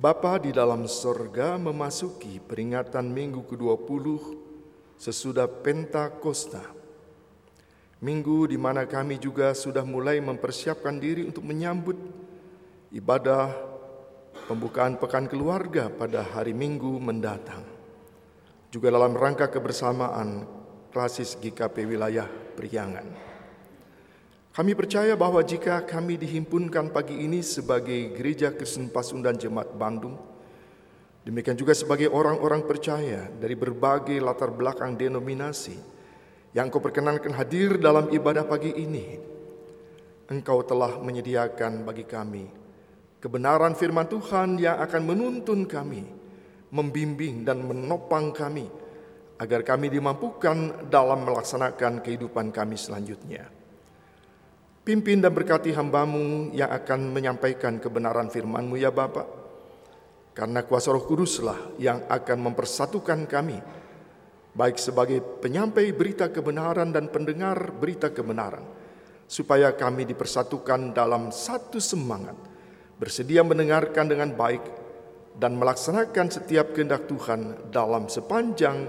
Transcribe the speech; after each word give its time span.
Bapa 0.00 0.40
di 0.40 0.48
dalam 0.48 0.88
sorga 0.88 1.60
memasuki 1.60 2.40
peringatan 2.40 3.12
minggu 3.12 3.44
ke-20 3.44 4.04
sesudah 4.96 5.44
Pentakosta. 5.44 6.64
Minggu 8.00 8.48
di 8.48 8.56
mana 8.56 8.88
kami 8.88 9.20
juga 9.20 9.52
sudah 9.52 9.84
mulai 9.84 10.16
mempersiapkan 10.24 10.96
diri 10.96 11.28
untuk 11.28 11.44
menyambut 11.44 12.00
ibadah 12.96 13.52
pembukaan 14.48 14.96
pekan 14.96 15.28
keluarga 15.28 15.92
pada 15.92 16.24
hari 16.24 16.56
Minggu 16.56 16.96
mendatang. 16.96 17.60
Juga 18.72 18.88
dalam 18.88 19.12
rangka 19.12 19.52
kebersamaan 19.52 20.48
klasis 20.96 21.36
GKP 21.36 21.84
wilayah 21.84 22.24
Priangan. 22.56 23.29
Kami 24.50 24.74
percaya 24.74 25.14
bahwa 25.14 25.38
jika 25.46 25.78
kami 25.86 26.18
dihimpunkan 26.18 26.90
pagi 26.90 27.22
ini 27.22 27.38
sebagai 27.38 28.18
Gereja 28.18 28.50
Kristen 28.50 28.90
Pasundan 28.90 29.38
Jemaat 29.38 29.70
Bandung, 29.78 30.18
demikian 31.22 31.54
juga 31.54 31.70
sebagai 31.70 32.10
orang-orang 32.10 32.66
percaya 32.66 33.30
dari 33.30 33.54
berbagai 33.54 34.18
latar 34.18 34.50
belakang 34.50 34.98
denominasi 34.98 35.78
yang 36.50 36.66
kau 36.66 36.82
perkenankan 36.82 37.30
hadir 37.38 37.78
dalam 37.78 38.10
ibadah 38.10 38.42
pagi 38.42 38.74
ini, 38.74 39.14
engkau 40.26 40.66
telah 40.66 40.98
menyediakan 40.98 41.86
bagi 41.86 42.02
kami 42.02 42.60
kebenaran 43.20 43.76
firman 43.76 44.08
Tuhan 44.08 44.56
yang 44.56 44.80
akan 44.80 45.02
menuntun 45.04 45.68
kami, 45.68 46.02
membimbing 46.72 47.44
dan 47.44 47.60
menopang 47.60 48.32
kami, 48.32 48.66
agar 49.36 49.60
kami 49.60 49.92
dimampukan 49.92 50.88
dalam 50.88 51.28
melaksanakan 51.28 52.00
kehidupan 52.00 52.48
kami 52.50 52.80
selanjutnya. 52.80 53.59
Pimpin 54.80 55.20
dan 55.20 55.36
berkati 55.36 55.76
hambamu 55.76 56.56
yang 56.56 56.72
akan 56.72 57.12
menyampaikan 57.12 57.76
kebenaran 57.76 58.32
firmanmu 58.32 58.80
ya 58.80 58.88
Bapak. 58.88 59.28
Karena 60.32 60.64
kuasa 60.64 60.88
roh 60.88 61.04
kuduslah 61.04 61.76
yang 61.76 62.08
akan 62.08 62.38
mempersatukan 62.48 63.28
kami. 63.28 63.60
Baik 64.56 64.80
sebagai 64.80 65.20
penyampai 65.20 65.92
berita 65.92 66.32
kebenaran 66.32 66.96
dan 66.96 67.12
pendengar 67.12 67.76
berita 67.76 68.08
kebenaran. 68.08 68.64
Supaya 69.28 69.76
kami 69.76 70.08
dipersatukan 70.08 70.96
dalam 70.96 71.28
satu 71.28 71.76
semangat. 71.76 72.40
Bersedia 72.96 73.44
mendengarkan 73.44 74.08
dengan 74.08 74.32
baik 74.32 74.64
dan 75.36 75.60
melaksanakan 75.60 76.26
setiap 76.32 76.72
kehendak 76.72 77.04
Tuhan 77.04 77.68
dalam 77.68 78.08
sepanjang 78.08 78.88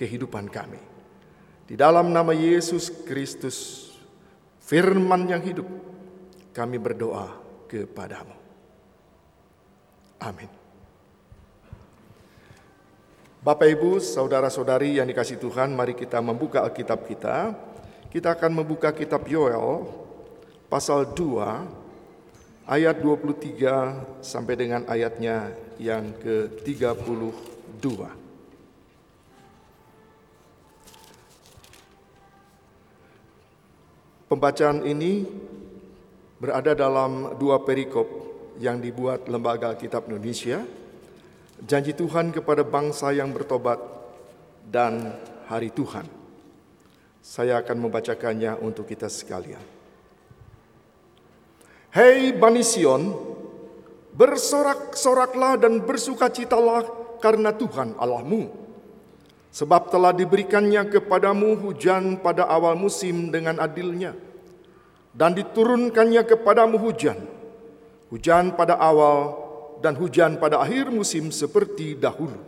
kehidupan 0.00 0.48
kami. 0.48 0.80
Di 1.68 1.76
dalam 1.76 2.08
nama 2.08 2.32
Yesus 2.32 2.88
Kristus 3.04 3.89
firman 4.70 5.26
yang 5.26 5.42
hidup, 5.42 5.66
kami 6.54 6.78
berdoa 6.78 7.26
kepadamu. 7.66 8.38
Amin. 10.22 10.46
Bapak 13.42 13.66
Ibu, 13.66 13.98
saudara-saudari 13.98 15.02
yang 15.02 15.10
dikasih 15.10 15.42
Tuhan, 15.42 15.74
mari 15.74 15.98
kita 15.98 16.22
membuka 16.22 16.62
Alkitab 16.62 17.02
kita. 17.08 17.56
Kita 18.12 18.36
akan 18.38 18.62
membuka 18.62 18.94
kitab 18.94 19.26
Yoel 19.26 19.90
pasal 20.70 21.18
2 21.18 22.68
ayat 22.68 23.00
23 23.02 24.22
sampai 24.22 24.54
dengan 24.54 24.86
ayatnya 24.86 25.50
yang 25.80 26.12
ke-32. 26.20 28.19
Pembacaan 34.30 34.86
ini 34.86 35.26
berada 36.38 36.70
dalam 36.70 37.34
dua 37.34 37.66
perikop 37.66 38.06
yang 38.62 38.78
dibuat 38.78 39.26
Lembaga 39.26 39.74
Kitab 39.74 40.06
Indonesia, 40.06 40.62
janji 41.66 41.98
Tuhan 41.98 42.30
kepada 42.30 42.62
bangsa 42.62 43.10
yang 43.10 43.34
bertobat 43.34 43.82
dan 44.70 45.18
hari 45.50 45.74
Tuhan. 45.74 46.06
Saya 47.18 47.58
akan 47.58 47.90
membacakannya 47.90 48.62
untuk 48.62 48.86
kita 48.86 49.10
sekalian. 49.10 49.66
Hei 51.90 52.30
Bani 52.30 52.62
Sion, 52.62 53.10
bersorak-soraklah 54.14 55.58
dan 55.58 55.82
bersukacitalah 55.82 56.86
karena 57.18 57.50
Tuhan 57.50 57.98
Allahmu 57.98 58.69
Sebab 59.50 59.90
telah 59.90 60.14
diberikannya 60.14 60.86
kepadamu 60.86 61.58
hujan 61.58 62.22
pada 62.22 62.46
awal 62.46 62.78
musim 62.78 63.34
dengan 63.34 63.58
adilnya, 63.58 64.14
dan 65.10 65.34
diturunkannya 65.34 66.22
kepadamu 66.22 66.78
hujan, 66.78 67.18
hujan 68.14 68.54
pada 68.54 68.78
awal 68.78 69.50
dan 69.82 69.98
hujan 69.98 70.38
pada 70.38 70.62
akhir 70.62 70.94
musim 70.94 71.34
seperti 71.34 71.98
dahulu. 71.98 72.38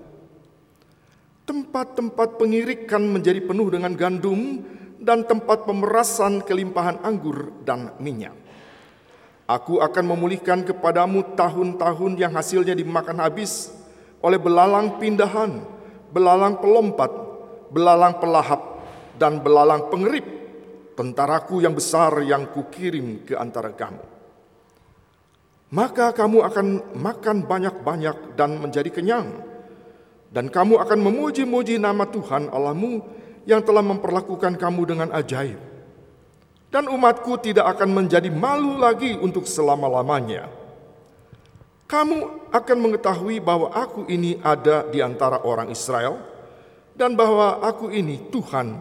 Tempat-tempat 1.43 2.39
pengirikan 2.39 3.03
menjadi 3.03 3.43
penuh 3.43 3.67
dengan 3.67 3.99
gandum 3.99 4.63
dan 5.03 5.27
tempat 5.27 5.67
pemerasan 5.67 6.39
kelimpahan 6.47 7.03
anggur 7.03 7.51
dan 7.67 7.91
minyak. 7.99 8.39
Aku 9.51 9.83
akan 9.83 10.15
memulihkan 10.15 10.63
kepadamu 10.63 11.35
tahun-tahun 11.35 12.15
yang 12.15 12.31
hasilnya 12.31 12.79
dimakan 12.79 13.19
habis 13.19 13.75
oleh 14.23 14.39
belalang 14.39 15.03
pindahan, 15.03 15.67
belalang 16.13 16.61
pelompat, 16.61 17.11
belalang 17.73 18.21
pelahap, 18.21 18.61
dan 19.17 19.41
belalang 19.41 19.89
pengerip, 19.89 20.25
tentaraku 20.93 21.65
yang 21.65 21.73
besar 21.73 22.21
yang 22.21 22.53
kukirim 22.53 23.25
ke 23.25 23.35
antara 23.35 23.73
kamu. 23.73 24.05
Maka 25.73 26.13
kamu 26.13 26.39
akan 26.53 26.67
makan 27.01 27.49
banyak-banyak 27.49 28.37
dan 28.37 28.61
menjadi 28.61 28.93
kenyang, 28.93 29.41
dan 30.29 30.53
kamu 30.53 30.77
akan 30.85 31.01
memuji-muji 31.01 31.81
nama 31.81 32.05
Tuhan 32.05 32.53
Allahmu 32.53 33.01
yang 33.49 33.65
telah 33.65 33.81
memperlakukan 33.81 34.61
kamu 34.61 34.83
dengan 34.85 35.09
ajaib. 35.17 35.59
Dan 36.73 36.89
umatku 36.89 37.37
tidak 37.41 37.69
akan 37.77 38.05
menjadi 38.05 38.33
malu 38.33 38.81
lagi 38.81 39.13
untuk 39.21 39.45
selama-lamanya 39.45 40.62
kamu 41.93 42.49
akan 42.49 42.79
mengetahui 42.81 43.37
bahwa 43.45 43.69
aku 43.69 44.09
ini 44.09 44.41
ada 44.41 44.89
di 44.89 45.05
antara 45.05 45.45
orang 45.45 45.69
Israel 45.69 46.17
dan 46.97 47.13
bahwa 47.13 47.61
aku 47.61 47.93
ini 47.93 48.33
Tuhan 48.33 48.81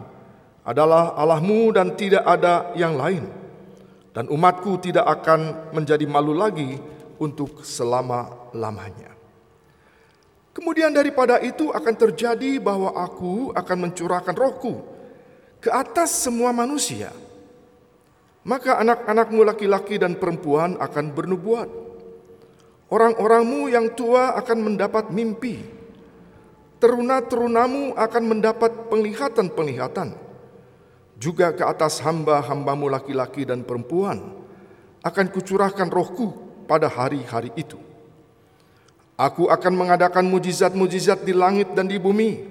adalah 0.64 1.12
Allahmu 1.20 1.76
dan 1.76 1.92
tidak 1.92 2.24
ada 2.24 2.72
yang 2.72 2.96
lain. 2.96 3.28
Dan 4.12 4.28
umatku 4.28 4.76
tidak 4.80 5.08
akan 5.08 5.72
menjadi 5.72 6.04
malu 6.04 6.36
lagi 6.36 6.76
untuk 7.16 7.64
selama-lamanya. 7.64 9.12
Kemudian 10.52 10.92
daripada 10.92 11.40
itu 11.40 11.72
akan 11.72 11.94
terjadi 11.96 12.60
bahwa 12.60 12.92
aku 12.92 13.56
akan 13.56 13.88
mencurahkan 13.88 14.36
rohku 14.36 14.84
ke 15.64 15.72
atas 15.72 16.12
semua 16.12 16.52
manusia. 16.52 17.08
Maka 18.44 18.76
anak-anakmu 18.84 19.48
laki-laki 19.48 19.96
dan 19.96 20.20
perempuan 20.20 20.76
akan 20.76 21.16
bernubuat 21.16 21.81
Orang-orangmu 22.92 23.72
yang 23.72 23.96
tua 23.96 24.36
akan 24.36 24.58
mendapat 24.68 25.08
mimpi. 25.08 25.64
Teruna-terunamu 26.76 27.96
akan 27.96 28.22
mendapat 28.28 28.92
penglihatan-penglihatan. 28.92 30.12
Juga 31.16 31.56
ke 31.56 31.64
atas 31.64 32.04
hamba-hambamu 32.04 32.92
laki-laki 32.92 33.48
dan 33.48 33.64
perempuan 33.64 34.36
akan 35.00 35.26
kucurahkan 35.32 35.88
rohku 35.88 36.36
pada 36.68 36.92
hari-hari 36.92 37.48
itu. 37.56 37.80
Aku 39.16 39.48
akan 39.48 39.72
mengadakan 39.72 40.28
mujizat-mujizat 40.28 41.24
di 41.24 41.32
langit 41.32 41.72
dan 41.72 41.88
di 41.88 41.96
bumi, 41.96 42.44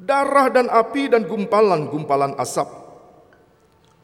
darah 0.00 0.48
dan 0.48 0.72
api 0.72 1.12
dan 1.12 1.28
gumpalan-gumpalan 1.28 2.40
asap. 2.40 2.72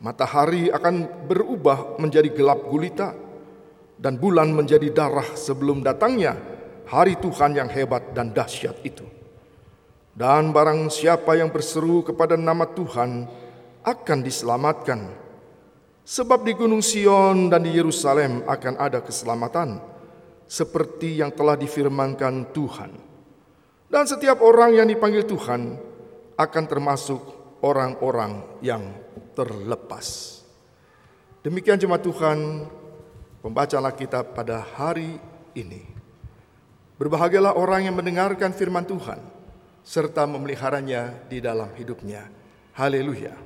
Matahari 0.02 0.68
akan 0.68 1.24
berubah 1.24 1.96
menjadi 1.96 2.28
gelap 2.34 2.66
gulita, 2.68 3.16
dan 3.98 4.18
bulan 4.18 4.50
menjadi 4.50 4.90
darah 4.90 5.34
sebelum 5.34 5.80
datangnya 5.82 6.34
hari 6.90 7.16
Tuhan 7.18 7.56
yang 7.56 7.68
hebat 7.70 8.12
dan 8.12 8.34
dahsyat 8.34 8.82
itu. 8.84 9.06
Dan 10.14 10.54
barang 10.54 10.94
siapa 10.94 11.34
yang 11.34 11.50
berseru 11.50 12.06
kepada 12.06 12.38
nama 12.38 12.66
Tuhan 12.70 13.26
akan 13.82 14.18
diselamatkan. 14.22 15.00
Sebab 16.04 16.44
di 16.44 16.52
Gunung 16.54 16.84
Sion 16.84 17.50
dan 17.50 17.64
di 17.64 17.74
Yerusalem 17.74 18.44
akan 18.46 18.74
ada 18.78 19.02
keselamatan 19.02 19.80
seperti 20.44 21.18
yang 21.18 21.32
telah 21.32 21.58
difirmankan 21.58 22.54
Tuhan. 22.54 22.92
Dan 23.90 24.04
setiap 24.04 24.44
orang 24.44 24.76
yang 24.76 24.86
dipanggil 24.86 25.24
Tuhan 25.24 25.80
akan 26.38 26.64
termasuk 26.66 27.20
orang-orang 27.64 28.44
yang 28.60 28.84
terlepas. 29.32 30.40
Demikian 31.42 31.80
jemaat 31.80 32.04
Tuhan, 32.04 32.68
Pembacalah 33.44 33.92
kita 33.92 34.24
pada 34.24 34.64
hari 34.64 35.20
ini. 35.52 35.84
Berbahagialah 36.96 37.52
orang 37.60 37.84
yang 37.84 37.92
mendengarkan 37.92 38.56
firman 38.56 38.88
Tuhan 38.88 39.20
serta 39.84 40.24
memeliharanya 40.24 41.12
di 41.28 41.44
dalam 41.44 41.68
hidupnya. 41.76 42.24
Haleluya. 42.72 43.43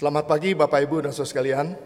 Selamat 0.00 0.24
pagi 0.24 0.56
Bapak 0.56 0.80
Ibu 0.80 1.04
dan 1.04 1.12
Saudara 1.12 1.28
sekalian. 1.28 1.76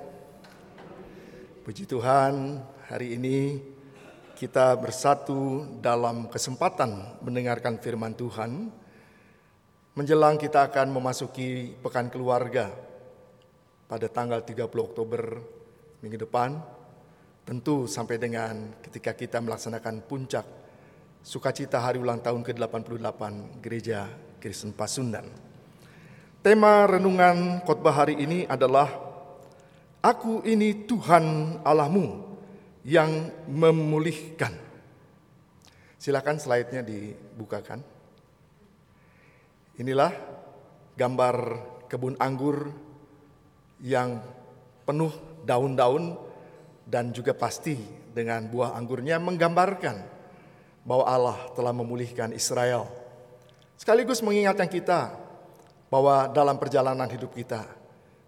Puji 1.67 1.83
Tuhan, 1.83 2.63
hari 2.87 3.19
ini 3.19 3.59
kita 4.39 4.79
bersatu 4.79 5.67
dalam 5.83 6.31
kesempatan 6.31 7.19
mendengarkan 7.27 7.75
firman 7.83 8.15
Tuhan. 8.15 8.71
Menjelang 9.99 10.39
kita 10.39 10.71
akan 10.71 10.95
memasuki 10.95 11.75
pekan 11.83 12.07
keluarga 12.07 12.71
pada 13.91 14.07
tanggal 14.07 14.47
30 14.47 14.63
Oktober 14.63 15.43
minggu 15.99 16.23
depan. 16.23 16.63
Tentu 17.43 17.91
sampai 17.91 18.15
dengan 18.23 18.79
ketika 18.79 19.11
kita 19.11 19.43
melaksanakan 19.43 20.07
puncak 20.07 20.47
sukacita 21.19 21.83
hari 21.83 21.99
ulang 21.99 22.23
tahun 22.23 22.47
ke-88 22.47 23.59
Gereja 23.59 24.07
Kristen 24.39 24.71
Pasundan. 24.71 25.44
Tema 26.45 26.85
renungan 26.85 27.65
khotbah 27.65 28.05
hari 28.05 28.21
ini 28.21 28.45
adalah 28.45 28.93
Aku 30.05 30.45
ini 30.45 30.85
Tuhan 30.85 31.57
Allahmu 31.65 32.21
yang 32.85 33.33
memulihkan. 33.49 34.53
Silakan 35.97 36.37
slide-nya 36.37 36.85
dibukakan. 36.85 37.81
Inilah 39.81 40.13
gambar 40.93 41.37
kebun 41.89 42.21
anggur 42.21 42.69
yang 43.81 44.21
penuh 44.85 45.17
daun-daun 45.49 46.13
dan 46.85 47.09
juga 47.09 47.33
pasti 47.33 47.81
dengan 48.13 48.45
buah 48.53 48.77
anggurnya 48.77 49.17
menggambarkan 49.17 49.97
bahwa 50.85 51.09
Allah 51.09 51.39
telah 51.57 51.73
memulihkan 51.73 52.37
Israel. 52.37 52.85
Sekaligus 53.81 54.21
mengingatkan 54.21 54.69
kita 54.69 55.24
bahwa 55.95 56.27
dalam 56.27 56.59
perjalanan 56.59 57.07
hidup 57.07 57.31
kita 57.31 57.63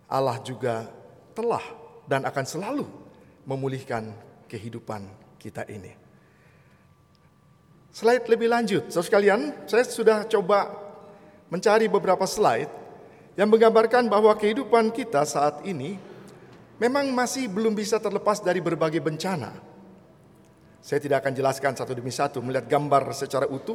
Allah 0.06 0.38
juga 0.38 0.86
telah 1.34 1.66
dan 2.06 2.22
akan 2.22 2.44
selalu 2.46 2.86
memulihkan 3.42 4.14
kehidupan 4.46 5.02
kita 5.34 5.66
ini. 5.66 5.90
Slide 7.90 8.30
lebih 8.30 8.46
lanjut, 8.46 8.86
saudara 8.94 9.08
sekalian, 9.10 9.40
saya 9.66 9.82
sudah 9.82 10.22
coba 10.30 10.70
mencari 11.50 11.90
beberapa 11.90 12.22
slide 12.22 12.70
yang 13.34 13.50
menggambarkan 13.50 14.06
bahwa 14.06 14.30
kehidupan 14.38 14.94
kita 14.94 15.26
saat 15.26 15.66
ini 15.66 15.98
memang 16.78 17.10
masih 17.10 17.50
belum 17.50 17.74
bisa 17.74 17.98
terlepas 17.98 18.38
dari 18.38 18.62
berbagai 18.62 19.02
bencana. 19.02 19.50
Saya 20.78 21.02
tidak 21.02 21.26
akan 21.26 21.34
jelaskan 21.34 21.74
satu 21.74 21.98
demi 21.98 22.14
satu, 22.14 22.38
melihat 22.38 22.70
gambar 22.70 23.10
secara 23.10 23.50
utuh. 23.50 23.74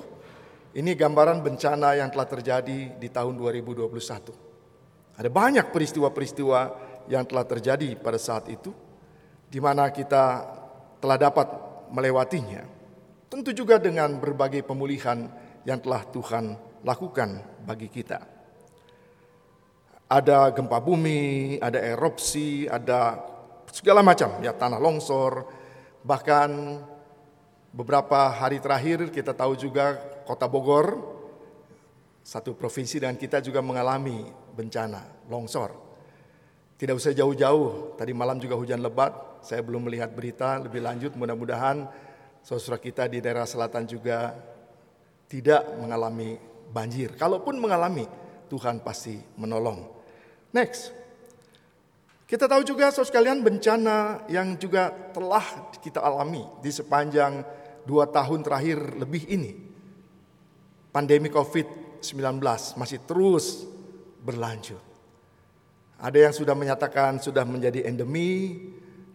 Ini 0.72 0.96
gambaran 0.96 1.44
bencana 1.44 2.00
yang 2.00 2.08
telah 2.08 2.28
terjadi 2.32 2.96
di 2.96 3.08
tahun 3.12 3.36
2021. 3.36 5.20
Ada 5.20 5.28
banyak 5.28 5.68
peristiwa-peristiwa 5.68 6.60
yang 7.12 7.28
telah 7.28 7.44
terjadi 7.44 7.92
pada 8.00 8.16
saat 8.16 8.48
itu, 8.48 8.72
di 9.52 9.60
mana 9.60 9.92
kita 9.92 10.48
telah 11.04 11.20
dapat 11.20 11.48
melewatinya. 11.92 12.64
Tentu 13.28 13.52
juga 13.52 13.84
dengan 13.84 14.16
berbagai 14.16 14.64
pemulihan 14.64 15.28
yang 15.68 15.84
telah 15.84 16.08
Tuhan 16.08 16.56
lakukan 16.88 17.44
bagi 17.68 17.92
kita. 17.92 18.24
Ada 20.08 20.56
gempa 20.56 20.80
bumi, 20.80 21.60
ada 21.60 21.84
erupsi, 21.84 22.64
ada 22.72 23.20
segala 23.68 24.00
macam 24.00 24.40
ya 24.40 24.56
tanah 24.56 24.80
longsor, 24.80 25.44
bahkan 26.04 26.80
beberapa 27.76 28.32
hari 28.32 28.60
terakhir 28.64 29.12
kita 29.12 29.36
tahu 29.36 29.56
juga 29.56 30.11
Kota 30.28 30.46
Bogor 30.46 31.18
satu 32.22 32.54
provinsi 32.54 33.02
dan 33.02 33.18
kita 33.18 33.42
juga 33.42 33.60
mengalami 33.66 34.22
bencana 34.54 35.26
longsor. 35.26 35.74
Tidak 36.78 36.98
usah 36.98 37.14
jauh-jauh, 37.14 37.94
tadi 37.98 38.14
malam 38.14 38.42
juga 38.42 38.58
hujan 38.58 38.82
lebat, 38.82 39.42
saya 39.46 39.62
belum 39.62 39.86
melihat 39.86 40.10
berita 40.14 40.58
lebih 40.58 40.82
lanjut, 40.82 41.14
mudah-mudahan 41.14 41.86
saudara 42.42 42.82
kita 42.82 43.06
di 43.06 43.22
daerah 43.22 43.46
selatan 43.46 43.86
juga 43.86 44.34
tidak 45.30 45.62
mengalami 45.78 46.38
banjir. 46.74 47.14
Kalaupun 47.18 47.62
mengalami, 47.62 48.06
Tuhan 48.50 48.82
pasti 48.82 49.18
menolong. 49.38 49.86
Next. 50.52 50.94
Kita 52.26 52.48
tahu 52.48 52.64
juga 52.64 52.88
saudara 52.96 53.12
sekalian 53.12 53.44
bencana 53.44 54.24
yang 54.32 54.56
juga 54.56 54.88
telah 55.12 55.76
kita 55.84 56.00
alami 56.00 56.48
di 56.64 56.72
sepanjang 56.72 57.44
dua 57.84 58.08
tahun 58.08 58.40
terakhir 58.40 59.04
lebih 59.04 59.28
ini. 59.28 59.71
Pandemi 60.92 61.32
COVID-19 61.32 62.44
masih 62.76 63.00
terus 63.08 63.64
berlanjut. 64.20 64.80
Ada 65.96 66.30
yang 66.30 66.34
sudah 66.36 66.52
menyatakan 66.52 67.24
sudah 67.24 67.48
menjadi 67.48 67.88
endemi, 67.88 68.60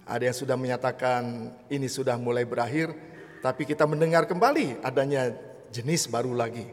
ada 0.09 0.25
yang 0.25 0.37
sudah 0.37 0.57
menyatakan 0.57 1.53
ini 1.69 1.85
sudah 1.85 2.17
mulai 2.17 2.49
berakhir, 2.49 2.95
tapi 3.45 3.69
kita 3.69 3.85
mendengar 3.85 4.25
kembali 4.25 4.81
adanya 4.81 5.35
jenis 5.69 6.09
baru 6.09 6.33
lagi. 6.33 6.65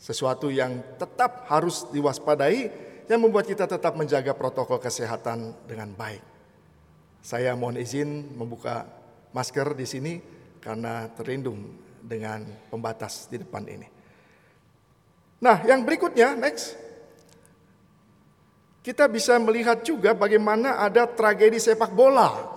Sesuatu 0.00 0.50
yang 0.50 0.82
tetap 0.98 1.46
harus 1.46 1.86
diwaspadai 1.92 2.58
yang 3.06 3.22
membuat 3.22 3.46
kita 3.46 3.70
tetap 3.70 3.94
menjaga 3.94 4.34
protokol 4.34 4.82
kesehatan 4.82 5.54
dengan 5.70 5.94
baik. 5.94 6.20
Saya 7.22 7.54
mohon 7.54 7.78
izin 7.78 8.34
membuka 8.34 8.88
masker 9.30 9.76
di 9.78 9.86
sini 9.86 10.14
karena 10.58 11.06
terlindung 11.14 11.76
dengan 12.02 12.42
pembatas 12.70 13.30
di 13.30 13.38
depan 13.40 13.62
ini. 13.66 13.95
Nah, 15.42 15.62
yang 15.68 15.84
berikutnya, 15.84 16.32
next. 16.36 16.76
Kita 18.80 19.10
bisa 19.10 19.34
melihat 19.42 19.82
juga 19.82 20.14
bagaimana 20.14 20.78
ada 20.78 21.10
tragedi 21.10 21.58
sepak 21.58 21.90
bola. 21.90 22.54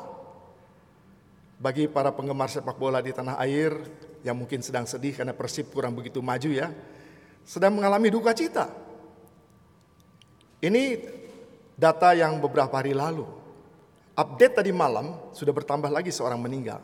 Bagi 1.59 1.89
para 1.89 2.13
penggemar 2.13 2.47
sepak 2.47 2.77
bola 2.77 3.01
di 3.01 3.11
tanah 3.11 3.35
air 3.41 3.73
yang 4.23 4.37
mungkin 4.37 4.61
sedang 4.63 4.85
sedih 4.85 5.17
karena 5.17 5.33
Persib 5.35 5.73
kurang 5.73 5.97
begitu 5.97 6.21
maju 6.23 6.47
ya, 6.53 6.71
sedang 7.43 7.75
mengalami 7.75 8.07
duka 8.13 8.31
cita 8.31 8.89
ini 10.59 10.99
data 11.79 12.11
yang 12.11 12.35
beberapa 12.43 12.75
hari 12.75 12.91
lalu. 12.91 13.23
Update 14.19 14.59
tadi 14.59 14.71
malam 14.75 15.31
sudah 15.31 15.55
bertambah 15.55 15.87
lagi 15.87 16.11
seorang 16.11 16.35
meninggal. 16.35 16.83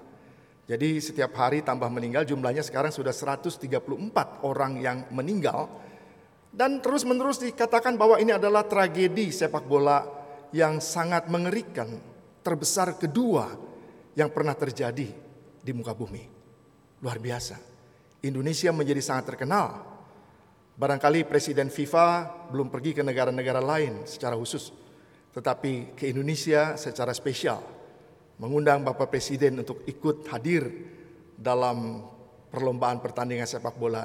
Jadi 0.65 1.03
setiap 1.03 1.35
hari 1.35 1.59
tambah 1.59 1.91
meninggal 1.91 2.23
jumlahnya 2.23 2.63
sekarang 2.63 2.95
sudah 2.95 3.11
134 3.11 3.67
orang 4.47 4.79
yang 4.79 5.03
meninggal. 5.11 5.67
Dan 6.55 6.79
terus 6.79 7.03
menerus 7.03 7.43
dikatakan 7.43 7.99
bahwa 7.99 8.15
ini 8.15 8.31
adalah 8.31 8.63
tragedi 8.63 9.27
sepak 9.27 9.67
bola 9.67 10.07
yang 10.55 10.79
sangat 10.79 11.27
mengerikan. 11.27 11.91
Terbesar 12.39 12.95
kedua 12.95 13.51
yang 14.15 14.31
pernah 14.31 14.55
terjadi 14.55 15.11
di 15.59 15.71
muka 15.75 15.91
bumi. 15.91 16.23
Luar 17.03 17.19
biasa. 17.19 17.59
Indonesia 18.23 18.71
menjadi 18.71 19.03
sangat 19.03 19.35
terkenal 19.35 19.95
Barangkali 20.75 21.23
Presiden 21.23 21.71
FIFA 21.71 22.27
belum 22.51 22.67
pergi 22.67 22.99
ke 22.99 22.99
negara-negara 22.99 23.63
lain 23.63 24.03
secara 24.03 24.35
khusus, 24.35 24.75
tetapi 25.31 25.95
ke 25.95 26.11
Indonesia 26.11 26.75
secara 26.75 27.15
spesial, 27.15 27.63
mengundang 28.35 28.83
Bapak 28.83 29.07
Presiden 29.07 29.63
untuk 29.63 29.87
ikut 29.87 30.27
hadir 30.27 30.67
dalam 31.39 32.03
perlombaan 32.51 32.99
pertandingan 32.99 33.47
sepak 33.47 33.79
bola 33.79 34.03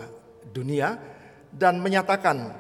dunia 0.55 0.95
dan 1.51 1.83
menyatakan 1.83 2.55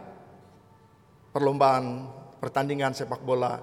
perlombaan 1.30 2.10
pertandingan 2.42 2.94
sepak 2.94 3.22
bola 3.22 3.62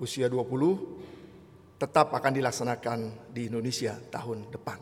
usia 0.00 0.28
20 0.28 1.80
tetap 1.80 2.12
akan 2.12 2.32
dilaksanakan 2.32 2.98
di 3.32 3.48
Indonesia 3.52 3.96
tahun 4.08 4.48
depan. 4.52 4.80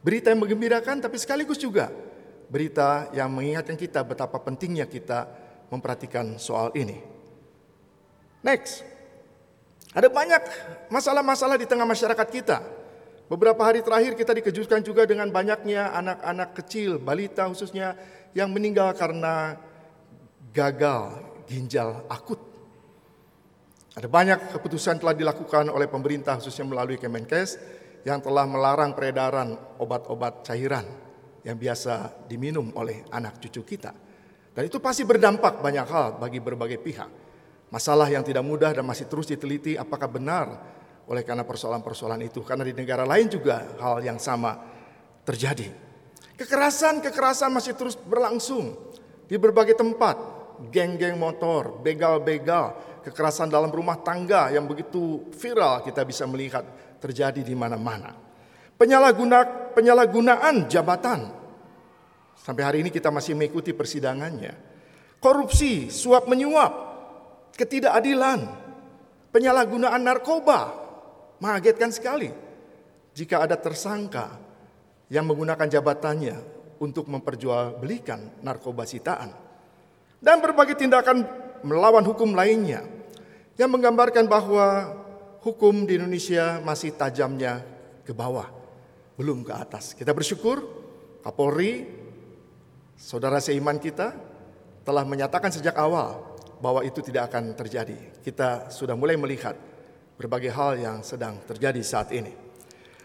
Berita 0.00 0.32
yang 0.32 0.40
menggembirakan 0.40 1.04
tapi 1.04 1.20
sekaligus 1.20 1.60
juga 1.60 1.92
berita 2.48 3.12
yang 3.12 3.30
mengingatkan 3.30 3.76
kita 3.76 4.02
betapa 4.02 4.40
pentingnya 4.40 4.88
kita 4.88 5.28
memperhatikan 5.70 6.40
soal 6.40 6.72
ini. 6.74 6.98
Next, 8.40 8.82
ada 9.92 10.08
banyak 10.08 10.42
masalah-masalah 10.90 11.60
di 11.60 11.68
tengah 11.68 11.86
masyarakat 11.86 12.28
kita. 12.32 12.58
Beberapa 13.30 13.62
hari 13.62 13.78
terakhir 13.86 14.18
kita 14.18 14.34
dikejutkan 14.34 14.82
juga 14.82 15.06
dengan 15.06 15.30
banyaknya 15.30 15.94
anak-anak 15.94 16.50
kecil, 16.58 16.98
balita 16.98 17.46
khususnya 17.46 17.94
yang 18.36 18.50
meninggal 18.50 18.94
karena 18.94 19.58
gagal 20.54 21.22
ginjal 21.50 22.06
akut. 22.06 22.38
Ada 23.90 24.06
banyak 24.06 24.54
keputusan 24.54 25.02
telah 25.02 25.14
dilakukan 25.18 25.66
oleh 25.66 25.90
pemerintah 25.90 26.38
khususnya 26.38 26.62
melalui 26.62 26.94
Kemenkes 26.94 27.58
yang 28.06 28.22
telah 28.22 28.46
melarang 28.46 28.94
peredaran 28.94 29.58
obat-obat 29.82 30.46
cairan 30.46 30.86
yang 31.42 31.58
biasa 31.58 32.24
diminum 32.30 32.70
oleh 32.78 33.02
anak 33.10 33.42
cucu 33.42 33.66
kita. 33.66 33.92
Dan 34.54 34.62
itu 34.66 34.78
pasti 34.78 35.02
berdampak 35.02 35.58
banyak 35.58 35.86
hal 35.90 36.06
bagi 36.22 36.38
berbagai 36.38 36.78
pihak. 36.78 37.10
Masalah 37.70 38.10
yang 38.10 38.26
tidak 38.26 38.42
mudah 38.42 38.74
dan 38.74 38.82
masih 38.82 39.06
terus 39.06 39.30
diteliti 39.30 39.78
apakah 39.78 40.10
benar 40.10 40.46
oleh 41.06 41.22
karena 41.22 41.46
persoalan-persoalan 41.46 42.22
itu. 42.26 42.42
Karena 42.42 42.66
di 42.66 42.74
negara 42.74 43.06
lain 43.06 43.30
juga 43.30 43.78
hal 43.78 44.02
yang 44.02 44.18
sama 44.18 44.58
terjadi. 45.22 45.89
Kekerasan-kekerasan 46.40 47.52
masih 47.52 47.76
terus 47.76 48.00
berlangsung 48.00 48.72
di 49.28 49.36
berbagai 49.36 49.76
tempat. 49.76 50.40
Geng-geng 50.72 51.16
motor, 51.20 51.84
begal-begal, 51.84 53.00
kekerasan 53.04 53.52
dalam 53.52 53.68
rumah 53.68 54.00
tangga 54.00 54.48
yang 54.48 54.64
begitu 54.64 55.28
viral 55.36 55.84
kita 55.84 56.00
bisa 56.04 56.24
melihat 56.24 56.64
terjadi 56.96 57.44
di 57.44 57.52
mana-mana. 57.52 58.16
Penyalahguna, 58.76 59.72
penyalahgunaan 59.76 60.64
jabatan. 60.64 61.28
Sampai 62.40 62.64
hari 62.64 62.78
ini 62.84 62.88
kita 62.88 63.12
masih 63.12 63.36
mengikuti 63.36 63.76
persidangannya. 63.76 64.56
Korupsi, 65.20 65.92
suap 65.92 66.24
menyuap, 66.24 66.72
ketidakadilan, 67.52 68.48
penyalahgunaan 69.28 70.00
narkoba. 70.00 70.72
Mengagetkan 71.40 71.92
sekali 71.92 72.32
jika 73.16 73.44
ada 73.44 73.56
tersangka 73.56 74.49
yang 75.10 75.26
menggunakan 75.26 75.66
jabatannya 75.66 76.36
untuk 76.80 77.10
memperjualbelikan 77.10 78.40
narkoba 78.40 78.86
sitaan 78.86 79.34
dan 80.22 80.38
berbagai 80.40 80.78
tindakan 80.78 81.26
melawan 81.66 82.06
hukum 82.06 82.32
lainnya 82.32 82.86
yang 83.60 83.68
menggambarkan 83.68 84.24
bahwa 84.24 84.96
hukum 85.44 85.84
di 85.84 86.00
Indonesia 86.00 86.62
masih 86.64 86.96
tajamnya 86.96 87.60
ke 88.04 88.16
bawah, 88.16 88.48
belum 89.20 89.44
ke 89.44 89.52
atas. 89.52 89.92
Kita 89.92 90.16
bersyukur 90.16 90.64
Kapolri, 91.20 91.84
saudara 92.96 93.36
seiman 93.44 93.76
kita 93.76 94.16
telah 94.80 95.04
menyatakan 95.04 95.52
sejak 95.52 95.76
awal 95.76 96.32
bahwa 96.64 96.80
itu 96.80 97.04
tidak 97.04 97.28
akan 97.32 97.52
terjadi. 97.52 97.96
Kita 98.24 98.72
sudah 98.72 98.96
mulai 98.96 99.20
melihat 99.20 99.52
berbagai 100.16 100.52
hal 100.52 100.80
yang 100.80 100.96
sedang 101.04 101.40
terjadi 101.44 101.80
saat 101.84 102.12
ini. 102.16 102.32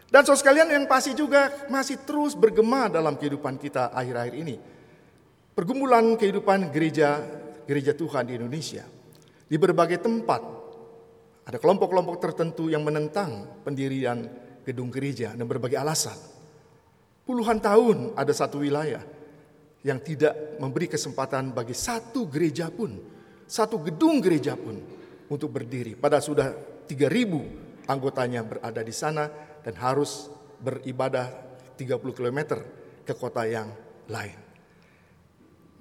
Dan 0.05 0.21
saudara 0.21 0.41
sekalian 0.41 0.69
yang 0.69 0.85
pasti 0.85 1.17
juga 1.17 1.65
masih 1.67 1.97
terus 2.05 2.37
bergema 2.37 2.87
dalam 2.87 3.17
kehidupan 3.17 3.57
kita 3.57 3.89
akhir-akhir 3.89 4.35
ini 4.37 4.55
pergumulan 5.55 6.19
kehidupan 6.19 6.69
gereja 6.69 7.23
gereja 7.65 7.95
Tuhan 7.95 8.27
di 8.29 8.33
Indonesia. 8.37 8.85
Di 9.45 9.57
berbagai 9.57 10.01
tempat 10.03 10.41
ada 11.45 11.57
kelompok-kelompok 11.57 12.17
tertentu 12.21 12.69
yang 12.69 12.81
menentang 12.81 13.61
pendirian 13.61 14.25
gedung 14.65 14.89
gereja 14.89 15.33
dan 15.33 15.45
berbagai 15.45 15.77
alasan. 15.77 16.17
Puluhan 17.25 17.57
tahun 17.57 18.13
ada 18.13 18.33
satu 18.33 18.61
wilayah 18.61 19.01
yang 19.85 20.01
tidak 20.01 20.57
memberi 20.61 20.89
kesempatan 20.89 21.53
bagi 21.53 21.73
satu 21.73 22.25
gereja 22.29 22.69
pun, 22.73 22.97
satu 23.45 23.81
gedung 23.81 24.21
gereja 24.21 24.57
pun 24.57 24.77
untuk 25.29 25.49
berdiri. 25.53 25.93
Padahal 25.97 26.25
sudah 26.25 26.47
3000 26.89 27.85
anggotanya 27.89 28.41
berada 28.41 28.81
di 28.81 28.93
sana 28.93 29.29
dan 29.65 29.73
harus 29.81 30.29
beribadah 30.61 31.33
30 31.73 31.97
km 32.13 32.61
ke 33.01 33.13
kota 33.17 33.49
yang 33.49 33.73
lain. 34.05 34.37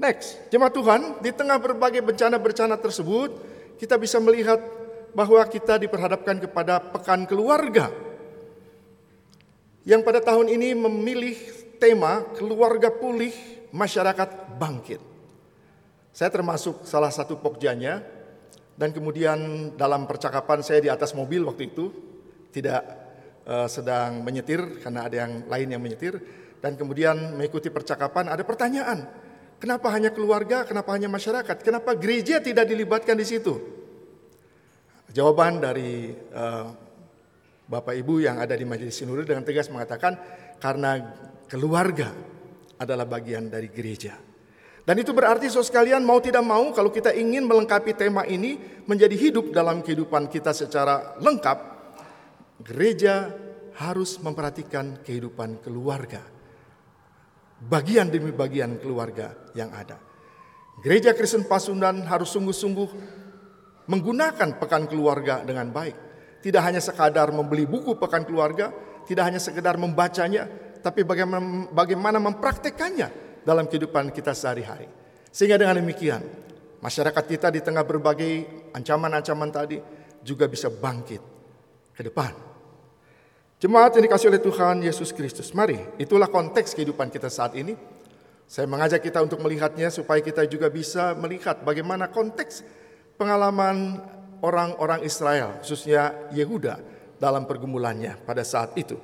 Next, 0.00 0.50
jemaat 0.50 0.74
Tuhan, 0.74 1.22
di 1.22 1.30
tengah 1.30 1.60
berbagai 1.60 2.02
bencana-bencana 2.02 2.80
tersebut, 2.80 3.30
kita 3.78 3.94
bisa 3.94 4.18
melihat 4.18 4.58
bahwa 5.14 5.38
kita 5.46 5.78
diperhadapkan 5.78 6.42
kepada 6.42 6.82
pekan 6.82 7.22
keluarga. 7.28 7.92
Yang 9.86 10.00
pada 10.02 10.18
tahun 10.24 10.50
ini 10.50 10.74
memilih 10.74 11.36
tema 11.78 12.24
keluarga 12.34 12.90
pulih, 12.90 13.30
masyarakat 13.70 14.58
bangkit. 14.58 14.98
Saya 16.10 16.32
termasuk 16.32 16.82
salah 16.88 17.12
satu 17.12 17.38
pokjanya 17.38 18.02
dan 18.74 18.90
kemudian 18.90 19.70
dalam 19.78 20.08
percakapan 20.08 20.64
saya 20.64 20.82
di 20.82 20.90
atas 20.90 21.14
mobil 21.14 21.46
waktu 21.46 21.70
itu 21.70 21.90
tidak 22.50 23.03
uh, 23.48 23.68
sedang 23.68 24.24
menyetir 24.24 24.80
karena 24.80 25.06
ada 25.08 25.16
yang 25.24 25.32
lain 25.48 25.68
yang 25.72 25.82
menyetir 25.82 26.20
dan 26.60 26.76
kemudian 26.76 27.36
mengikuti 27.36 27.68
percakapan 27.68 28.32
ada 28.32 28.42
pertanyaan 28.44 29.04
Kenapa 29.64 29.88
hanya 29.96 30.12
keluarga? 30.12 30.68
Kenapa 30.68 30.92
hanya 30.92 31.08
masyarakat? 31.08 31.64
Kenapa 31.64 31.96
gereja 31.96 32.36
tidak 32.36 32.68
dilibatkan 32.68 33.16
di 33.16 33.24
situ? 33.24 33.56
Jawaban 35.08 35.56
dari 35.56 36.12
uh, 36.12 36.68
Bapak 37.64 37.96
Ibu 37.96 38.20
yang 38.20 38.44
ada 38.44 38.52
di 38.52 38.68
Majelis 38.68 38.92
Sinode 38.92 39.24
dengan 39.24 39.40
tegas 39.40 39.72
mengatakan 39.72 40.20
karena 40.60 41.00
keluarga 41.48 42.12
adalah 42.76 43.08
bagian 43.08 43.48
dari 43.48 43.72
gereja. 43.72 44.20
Dan 44.84 45.00
itu 45.00 45.16
berarti 45.16 45.48
saudara 45.48 45.70
sekalian 45.70 46.04
mau 46.04 46.20
tidak 46.20 46.44
mau 46.44 46.68
kalau 46.76 46.92
kita 46.92 47.16
ingin 47.16 47.48
melengkapi 47.48 47.96
tema 47.96 48.28
ini 48.28 48.60
menjadi 48.84 49.16
hidup 49.16 49.48
dalam 49.48 49.80
kehidupan 49.80 50.28
kita 50.28 50.52
secara 50.52 51.16
lengkap, 51.24 51.73
gereja 52.64 53.30
harus 53.76 54.16
memperhatikan 54.18 55.04
kehidupan 55.04 55.60
keluarga 55.60 56.34
bagian 57.64 58.10
demi 58.12 58.30
bagian 58.34 58.76
keluarga 58.80 59.32
yang 59.56 59.72
ada. 59.72 60.00
Gereja 60.82 61.14
Kristen 61.14 61.46
Pasundan 61.46 62.02
harus 62.04 62.34
sungguh-sungguh 62.34 62.88
menggunakan 63.86 64.58
pekan 64.58 64.90
keluarga 64.90 65.46
dengan 65.46 65.70
baik. 65.70 65.96
Tidak 66.42 66.60
hanya 66.60 66.82
sekadar 66.82 67.32
membeli 67.32 67.64
buku 67.64 67.96
pekan 67.96 68.26
keluarga, 68.26 68.68
tidak 69.08 69.32
hanya 69.32 69.40
sekedar 69.40 69.80
membacanya, 69.80 70.44
tapi 70.82 71.06
bagaimana, 71.06 71.70
bagaimana 71.72 72.18
mempraktekannya 72.20 73.40
dalam 73.46 73.64
kehidupan 73.64 74.12
kita 74.12 74.36
sehari-hari. 74.36 74.90
Sehingga 75.32 75.56
dengan 75.56 75.80
demikian, 75.80 76.20
masyarakat 76.84 77.24
kita 77.24 77.48
di 77.48 77.64
tengah 77.64 77.86
berbagai 77.86 78.66
ancaman-ancaman 78.76 79.48
tadi 79.48 79.78
juga 80.20 80.50
bisa 80.50 80.68
bangkit 80.68 81.22
ke 81.96 82.02
depan 82.04 82.43
Jemaat 83.64 83.96
yang 83.96 84.04
dikasih 84.04 84.28
oleh 84.28 84.44
Tuhan 84.44 84.84
Yesus 84.84 85.08
Kristus. 85.08 85.48
Mari, 85.56 85.80
itulah 85.96 86.28
konteks 86.28 86.76
kehidupan 86.76 87.08
kita 87.08 87.32
saat 87.32 87.56
ini. 87.56 87.72
Saya 88.44 88.68
mengajak 88.68 89.00
kita 89.00 89.24
untuk 89.24 89.40
melihatnya 89.40 89.88
supaya 89.88 90.20
kita 90.20 90.44
juga 90.44 90.68
bisa 90.68 91.16
melihat 91.16 91.64
bagaimana 91.64 92.12
konteks 92.12 92.60
pengalaman 93.16 94.04
orang-orang 94.44 95.00
Israel, 95.08 95.64
khususnya 95.64 96.12
Yehuda 96.36 96.76
dalam 97.16 97.48
pergumulannya 97.48 98.20
pada 98.28 98.44
saat 98.44 98.76
itu. 98.76 99.00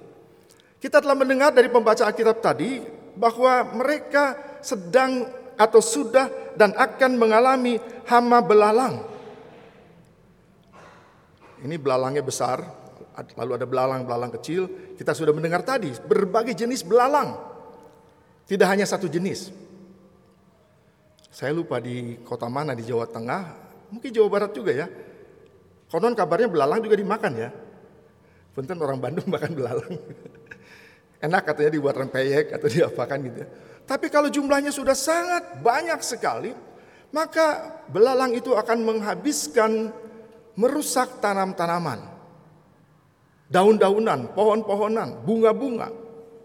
Kita 0.76 1.00
telah 1.00 1.16
mendengar 1.16 1.56
dari 1.56 1.72
pembaca 1.72 2.04
Alkitab 2.04 2.44
tadi 2.44 2.84
bahwa 3.16 3.64
mereka 3.80 4.60
sedang 4.60 5.24
atau 5.56 5.80
sudah 5.80 6.28
dan 6.52 6.76
akan 6.76 7.16
mengalami 7.16 7.80
hama 8.04 8.44
belalang. 8.44 9.08
Ini 11.64 11.80
belalangnya 11.80 12.20
besar, 12.20 12.79
lalu 13.16 13.52
ada 13.58 13.66
belalang-belalang 13.66 14.32
kecil. 14.40 14.94
Kita 14.96 15.12
sudah 15.12 15.34
mendengar 15.34 15.62
tadi 15.66 15.90
berbagai 16.06 16.54
jenis 16.54 16.86
belalang. 16.86 17.36
Tidak 18.46 18.66
hanya 18.66 18.86
satu 18.86 19.06
jenis. 19.06 19.50
Saya 21.30 21.54
lupa 21.54 21.78
di 21.78 22.18
kota 22.26 22.50
mana 22.50 22.74
di 22.74 22.82
Jawa 22.82 23.06
Tengah, 23.06 23.42
mungkin 23.94 24.10
Jawa 24.10 24.28
Barat 24.28 24.50
juga 24.50 24.74
ya. 24.74 24.90
Konon 25.90 26.14
kabarnya 26.14 26.50
belalang 26.50 26.82
juga 26.82 26.98
dimakan 26.98 27.32
ya. 27.38 27.50
Punten 28.50 28.78
orang 28.82 28.98
Bandung 28.98 29.30
makan 29.34 29.52
belalang. 29.54 29.94
Enak 31.20 31.42
katanya 31.46 31.70
dibuat 31.70 31.94
rempeyek 31.98 32.50
atau 32.50 32.66
diapakan 32.66 33.18
gitu 33.30 33.38
ya. 33.46 33.48
Tapi 33.86 34.06
kalau 34.10 34.30
jumlahnya 34.30 34.70
sudah 34.74 34.94
sangat 34.94 35.62
banyak 35.62 35.98
sekali, 36.02 36.50
maka 37.10 37.78
belalang 37.90 38.34
itu 38.34 38.54
akan 38.54 38.78
menghabiskan 38.86 39.90
merusak 40.54 41.22
tanam-tanaman 41.22 42.19
daun-daunan, 43.50 44.30
pohon-pohonan, 44.32 45.26
bunga-bunga, 45.26 45.90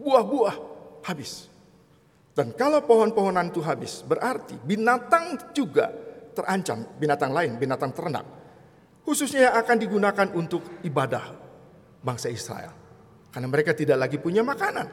buah-buah 0.02 0.56
habis. 1.06 1.48
Dan 2.36 2.52
kalau 2.58 2.84
pohon-pohonan 2.84 3.54
itu 3.54 3.62
habis, 3.64 4.04
berarti 4.04 4.58
binatang 4.60 5.54
juga 5.56 5.88
terancam, 6.36 6.84
binatang 7.00 7.32
lain, 7.32 7.56
binatang 7.56 7.96
ternak. 7.96 8.26
Khususnya 9.06 9.48
yang 9.48 9.56
akan 9.62 9.78
digunakan 9.78 10.28
untuk 10.34 10.82
ibadah 10.82 11.32
bangsa 12.02 12.28
Israel. 12.28 12.74
Karena 13.30 13.48
mereka 13.48 13.72
tidak 13.78 14.02
lagi 14.02 14.18
punya 14.18 14.42
makanan. 14.42 14.90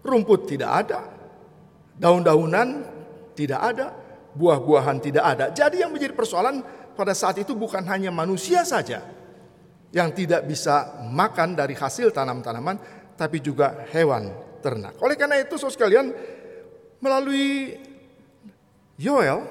Rumput 0.00 0.48
tidak 0.48 0.70
ada, 0.86 1.04
daun-daunan 1.98 2.86
tidak 3.36 3.60
ada, 3.60 3.92
buah-buahan 4.32 4.96
tidak 5.02 5.24
ada. 5.26 5.44
Jadi 5.52 5.84
yang 5.84 5.92
menjadi 5.92 6.16
persoalan 6.16 6.64
pada 6.96 7.12
saat 7.12 7.36
itu 7.42 7.52
bukan 7.52 7.84
hanya 7.84 8.08
manusia 8.08 8.64
saja, 8.64 9.04
yang 9.90 10.14
tidak 10.14 10.46
bisa 10.46 11.02
makan 11.10 11.58
dari 11.58 11.74
hasil 11.74 12.14
tanam-tanaman, 12.14 12.78
tapi 13.18 13.42
juga 13.42 13.86
hewan 13.90 14.30
ternak. 14.62 14.94
Oleh 15.02 15.18
karena 15.18 15.42
itu, 15.42 15.58
saudara 15.58 15.74
sekalian, 15.74 16.06
melalui 17.02 17.74
Yoel, 19.00 19.42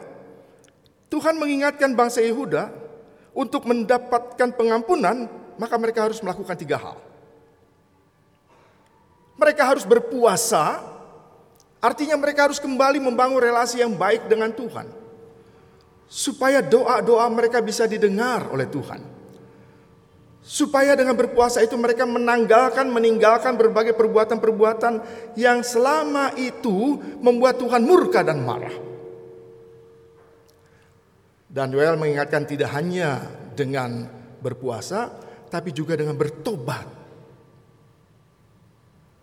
Tuhan 1.12 1.36
mengingatkan 1.36 1.92
bangsa 1.98 2.24
Yehuda 2.24 2.72
untuk 3.36 3.68
mendapatkan 3.68 4.50
pengampunan, 4.56 5.28
maka 5.60 5.76
mereka 5.76 6.08
harus 6.08 6.24
melakukan 6.24 6.56
tiga 6.56 6.80
hal. 6.80 6.98
Mereka 9.36 9.64
harus 9.64 9.84
berpuasa, 9.84 10.80
artinya 11.84 12.16
mereka 12.16 12.48
harus 12.48 12.62
kembali 12.64 13.04
membangun 13.04 13.44
relasi 13.44 13.84
yang 13.84 13.92
baik 13.96 14.32
dengan 14.32 14.56
Tuhan, 14.56 14.88
supaya 16.08 16.64
doa-doa 16.64 17.28
mereka 17.28 17.60
bisa 17.60 17.90
didengar 17.90 18.48
oleh 18.54 18.70
Tuhan. 18.70 19.19
Supaya 20.40 20.96
dengan 20.96 21.14
berpuasa 21.20 21.60
itu 21.62 21.76
mereka 21.76 22.08
menanggalkan, 22.08 22.88
meninggalkan 22.90 23.60
berbagai 23.60 23.94
perbuatan-perbuatan 23.94 24.94
yang 25.36 25.62
selama 25.62 26.34
itu 26.40 26.98
membuat 27.20 27.60
Tuhan 27.60 27.84
murka 27.84 28.24
dan 28.24 28.42
marah. 28.42 28.74
Dan 31.50 31.74
Yoel 31.74 31.98
mengingatkan 31.98 32.46
tidak 32.46 32.70
hanya 32.78 33.26
dengan 33.58 34.06
berpuasa, 34.40 35.12
tapi 35.50 35.74
juga 35.74 35.98
dengan 35.98 36.16
bertobat. 36.16 36.88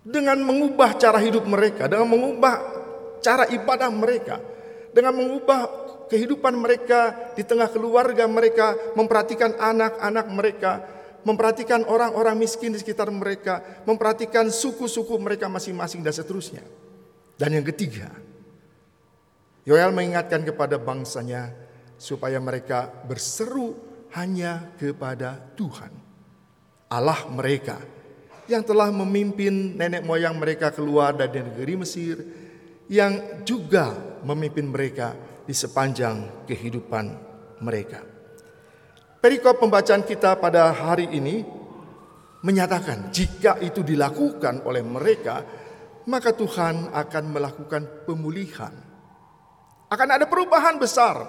Dengan 0.06 0.38
mengubah 0.42 0.94
cara 0.98 1.18
hidup 1.18 1.46
mereka, 1.46 1.90
dengan 1.90 2.06
mengubah 2.06 2.54
cara 3.18 3.50
ibadah 3.50 3.90
mereka, 3.90 4.38
dengan 4.94 5.18
mengubah 5.18 5.86
kehidupan 6.06 6.54
mereka 6.54 7.34
di 7.34 7.42
tengah 7.42 7.66
keluarga 7.70 8.26
mereka, 8.30 8.94
memperhatikan 8.94 9.58
anak-anak 9.58 10.26
mereka, 10.30 10.72
memperhatikan 11.26 11.82
orang-orang 11.90 12.38
miskin 12.38 12.70
di 12.70 12.78
sekitar 12.78 13.10
mereka, 13.10 13.82
memperhatikan 13.82 14.46
suku-suku 14.46 15.18
mereka 15.18 15.50
masing-masing 15.50 16.06
dan 16.06 16.14
seterusnya. 16.14 16.62
Dan 17.34 17.58
yang 17.58 17.66
ketiga, 17.66 18.14
Yoel 19.66 19.90
mengingatkan 19.90 20.46
kepada 20.46 20.78
bangsanya 20.78 21.50
supaya 21.98 22.38
mereka 22.38 22.86
berseru 23.10 23.74
hanya 24.14 24.70
kepada 24.78 25.42
Tuhan, 25.58 25.90
Allah 26.86 27.26
mereka 27.26 27.82
yang 28.46 28.62
telah 28.62 28.94
memimpin 28.94 29.74
nenek 29.74 30.06
moyang 30.06 30.38
mereka 30.38 30.70
keluar 30.70 31.10
dari 31.18 31.42
negeri 31.42 31.74
Mesir, 31.82 32.16
yang 32.86 33.42
juga 33.42 33.90
memimpin 34.22 34.70
mereka 34.70 35.18
di 35.42 35.50
sepanjang 35.50 36.46
kehidupan 36.46 37.04
mereka. 37.58 38.15
Perikop 39.26 39.58
pembacaan 39.58 40.06
kita 40.06 40.38
pada 40.38 40.70
hari 40.70 41.10
ini 41.10 41.42
menyatakan 42.46 43.10
jika 43.10 43.58
itu 43.58 43.82
dilakukan 43.82 44.62
oleh 44.62 44.86
mereka, 44.86 45.42
maka 46.06 46.30
Tuhan 46.30 46.94
akan 46.94 47.24
melakukan 47.34 48.06
pemulihan. 48.06 48.70
Akan 49.90 50.14
ada 50.14 50.30
perubahan 50.30 50.78
besar. 50.78 51.26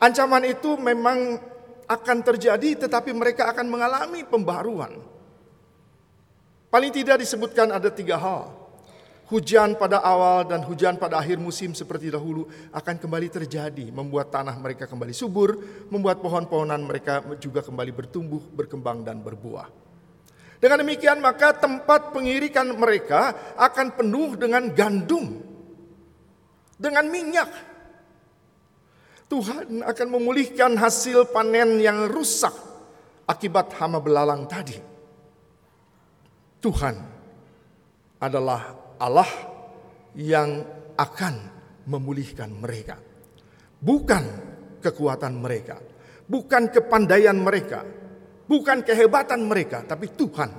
Ancaman 0.00 0.48
itu 0.48 0.80
memang 0.80 1.36
akan 1.84 2.18
terjadi 2.24 2.88
tetapi 2.88 3.12
mereka 3.12 3.52
akan 3.52 3.68
mengalami 3.68 4.24
pembaruan. 4.24 4.96
Paling 6.72 6.88
tidak 6.88 7.20
disebutkan 7.20 7.68
ada 7.68 7.92
tiga 7.92 8.16
hal. 8.16 8.55
Hujan 9.26 9.74
pada 9.74 9.98
awal 10.06 10.46
dan 10.46 10.62
hujan 10.62 11.02
pada 11.02 11.18
akhir 11.18 11.42
musim 11.42 11.74
seperti 11.74 12.14
dahulu 12.14 12.46
akan 12.70 12.94
kembali 12.94 13.26
terjadi, 13.26 13.90
membuat 13.90 14.30
tanah 14.30 14.54
mereka 14.54 14.86
kembali 14.86 15.10
subur, 15.10 15.58
membuat 15.90 16.22
pohon-pohonan 16.22 16.78
mereka 16.86 17.26
juga 17.42 17.58
kembali 17.58 17.90
bertumbuh, 17.90 18.38
berkembang 18.54 19.02
dan 19.02 19.18
berbuah. 19.18 19.66
Dengan 20.62 20.78
demikian 20.78 21.18
maka 21.18 21.58
tempat 21.58 22.14
pengirikan 22.14 22.70
mereka 22.78 23.34
akan 23.58 23.98
penuh 23.98 24.38
dengan 24.38 24.70
gandum, 24.70 25.42
dengan 26.78 27.10
minyak. 27.10 27.50
Tuhan 29.26 29.82
akan 29.82 30.06
memulihkan 30.06 30.78
hasil 30.78 31.34
panen 31.34 31.82
yang 31.82 32.06
rusak 32.06 32.54
akibat 33.26 33.74
hama 33.74 33.98
belalang 33.98 34.46
tadi. 34.46 34.78
Tuhan 36.62 36.94
adalah 38.22 38.85
Allah 38.96 39.28
yang 40.16 40.64
akan 40.96 41.34
memulihkan 41.86 42.50
mereka. 42.50 42.96
Bukan 43.76 44.24
kekuatan 44.80 45.36
mereka, 45.36 45.76
bukan 46.26 46.72
kepandaian 46.72 47.36
mereka, 47.36 47.84
bukan 48.48 48.80
kehebatan 48.82 49.44
mereka, 49.44 49.84
tapi 49.84 50.10
Tuhan 50.16 50.50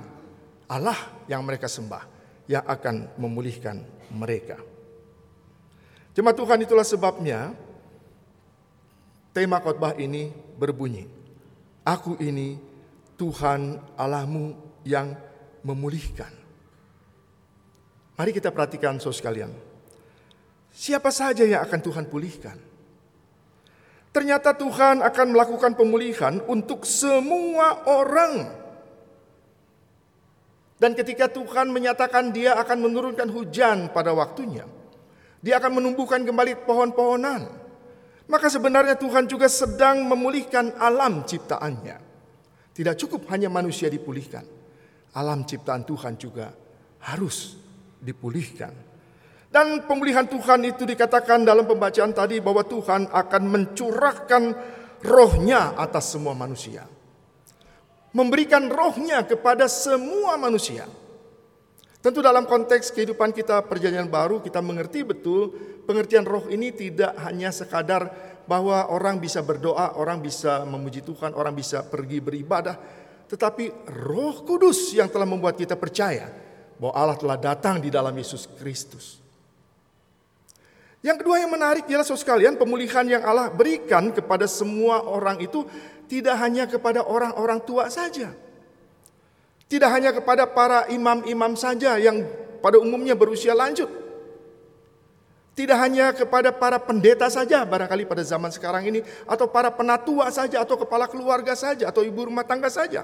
Allah 0.70 1.26
yang 1.26 1.42
mereka 1.42 1.66
sembah 1.66 2.04
yang 2.48 2.64
akan 2.64 3.20
memulihkan 3.20 3.76
mereka. 4.14 4.56
Jemaat 6.14 6.36
Tuhan 6.38 6.58
itulah 6.64 6.86
sebabnya 6.86 7.52
tema 9.34 9.60
khotbah 9.60 9.94
ini 9.98 10.30
berbunyi, 10.32 11.04
Aku 11.84 12.16
ini 12.22 12.58
Tuhan 13.18 13.80
Allahmu 13.98 14.46
yang 14.86 15.14
memulihkan. 15.66 16.37
Mari 18.18 18.34
kita 18.34 18.50
perhatikan 18.50 18.98
saudara 18.98 19.14
sekalian. 19.22 19.50
Siapa 20.74 21.14
saja 21.14 21.46
yang 21.46 21.62
akan 21.62 21.78
Tuhan 21.78 22.04
pulihkan? 22.10 22.58
Ternyata 24.10 24.58
Tuhan 24.58 25.06
akan 25.06 25.26
melakukan 25.30 25.78
pemulihan 25.78 26.42
untuk 26.50 26.82
semua 26.82 27.86
orang. 27.86 28.50
Dan 30.82 30.98
ketika 30.98 31.30
Tuhan 31.30 31.70
menyatakan 31.70 32.34
dia 32.34 32.58
akan 32.58 32.78
menurunkan 32.90 33.30
hujan 33.30 33.94
pada 33.94 34.10
waktunya. 34.10 34.66
Dia 35.38 35.62
akan 35.62 35.78
menumbuhkan 35.78 36.26
kembali 36.26 36.66
pohon-pohonan. 36.66 37.46
Maka 38.26 38.50
sebenarnya 38.50 38.98
Tuhan 38.98 39.30
juga 39.30 39.46
sedang 39.46 40.02
memulihkan 40.02 40.74
alam 40.74 41.22
ciptaannya. 41.22 41.96
Tidak 42.74 42.94
cukup 42.98 43.30
hanya 43.30 43.46
manusia 43.46 43.86
dipulihkan. 43.86 44.42
Alam 45.14 45.46
ciptaan 45.46 45.86
Tuhan 45.86 46.18
juga 46.18 46.50
harus 47.06 47.67
dipulihkan. 47.98 48.88
Dan 49.48 49.88
pemulihan 49.88 50.28
Tuhan 50.28 50.60
itu 50.68 50.84
dikatakan 50.84 51.40
dalam 51.40 51.64
pembacaan 51.64 52.12
tadi 52.12 52.36
bahwa 52.44 52.60
Tuhan 52.68 53.08
akan 53.08 53.42
mencurahkan 53.48 54.42
rohnya 55.08 55.72
atas 55.72 56.12
semua 56.12 56.36
manusia. 56.36 56.84
Memberikan 58.12 58.68
rohnya 58.68 59.24
kepada 59.24 59.64
semua 59.72 60.36
manusia. 60.36 60.84
Tentu 61.98 62.20
dalam 62.20 62.44
konteks 62.44 62.92
kehidupan 62.92 63.34
kita 63.34 63.64
perjanjian 63.66 64.06
baru 64.06 64.38
kita 64.38 64.62
mengerti 64.62 65.02
betul 65.02 65.50
pengertian 65.82 66.22
roh 66.22 66.46
ini 66.46 66.70
tidak 66.70 67.16
hanya 67.26 67.50
sekadar 67.50 68.06
bahwa 68.48 68.88
orang 68.88 69.20
bisa 69.20 69.44
berdoa, 69.44 69.98
orang 69.98 70.22
bisa 70.22 70.62
memuji 70.64 71.04
Tuhan, 71.04 71.34
orang 71.36 71.52
bisa 71.52 71.84
pergi 71.84 72.22
beribadah. 72.22 72.76
Tetapi 73.28 73.92
roh 73.92 74.44
kudus 74.44 74.92
yang 74.96 75.12
telah 75.12 75.28
membuat 75.28 75.56
kita 75.56 75.76
percaya 75.76 76.47
bahwa 76.78 76.94
Allah 76.94 77.16
telah 77.18 77.38
datang 77.38 77.82
di 77.82 77.90
dalam 77.90 78.14
Yesus 78.14 78.46
Kristus. 78.58 79.18
Yang 80.98 81.22
kedua 81.22 81.38
yang 81.38 81.50
menarik 81.50 81.86
ialah 81.86 82.02
saudara 82.02 82.22
sekalian 82.26 82.54
pemulihan 82.58 83.06
yang 83.06 83.22
Allah 83.22 83.50
berikan 83.54 84.10
kepada 84.10 84.50
semua 84.50 85.06
orang 85.06 85.38
itu 85.38 85.62
tidak 86.10 86.34
hanya 86.42 86.66
kepada 86.66 87.06
orang-orang 87.06 87.62
tua 87.62 87.86
saja. 87.86 88.34
Tidak 89.68 89.90
hanya 89.92 90.10
kepada 90.16 90.48
para 90.48 90.88
imam-imam 90.88 91.52
saja 91.54 92.00
yang 92.00 92.24
pada 92.64 92.80
umumnya 92.80 93.14
berusia 93.14 93.52
lanjut. 93.52 93.86
Tidak 95.54 95.74
hanya 95.74 96.14
kepada 96.14 96.54
para 96.54 96.78
pendeta 96.78 97.26
saja 97.26 97.66
barangkali 97.66 98.06
pada 98.06 98.22
zaman 98.22 98.48
sekarang 98.48 98.88
ini 98.88 99.00
atau 99.26 99.50
para 99.50 99.68
penatua 99.74 100.30
saja 100.30 100.62
atau 100.62 100.78
kepala 100.78 101.10
keluarga 101.10 101.52
saja 101.58 101.90
atau 101.90 102.06
ibu 102.06 102.30
rumah 102.30 102.46
tangga 102.46 102.70
saja. 102.70 103.02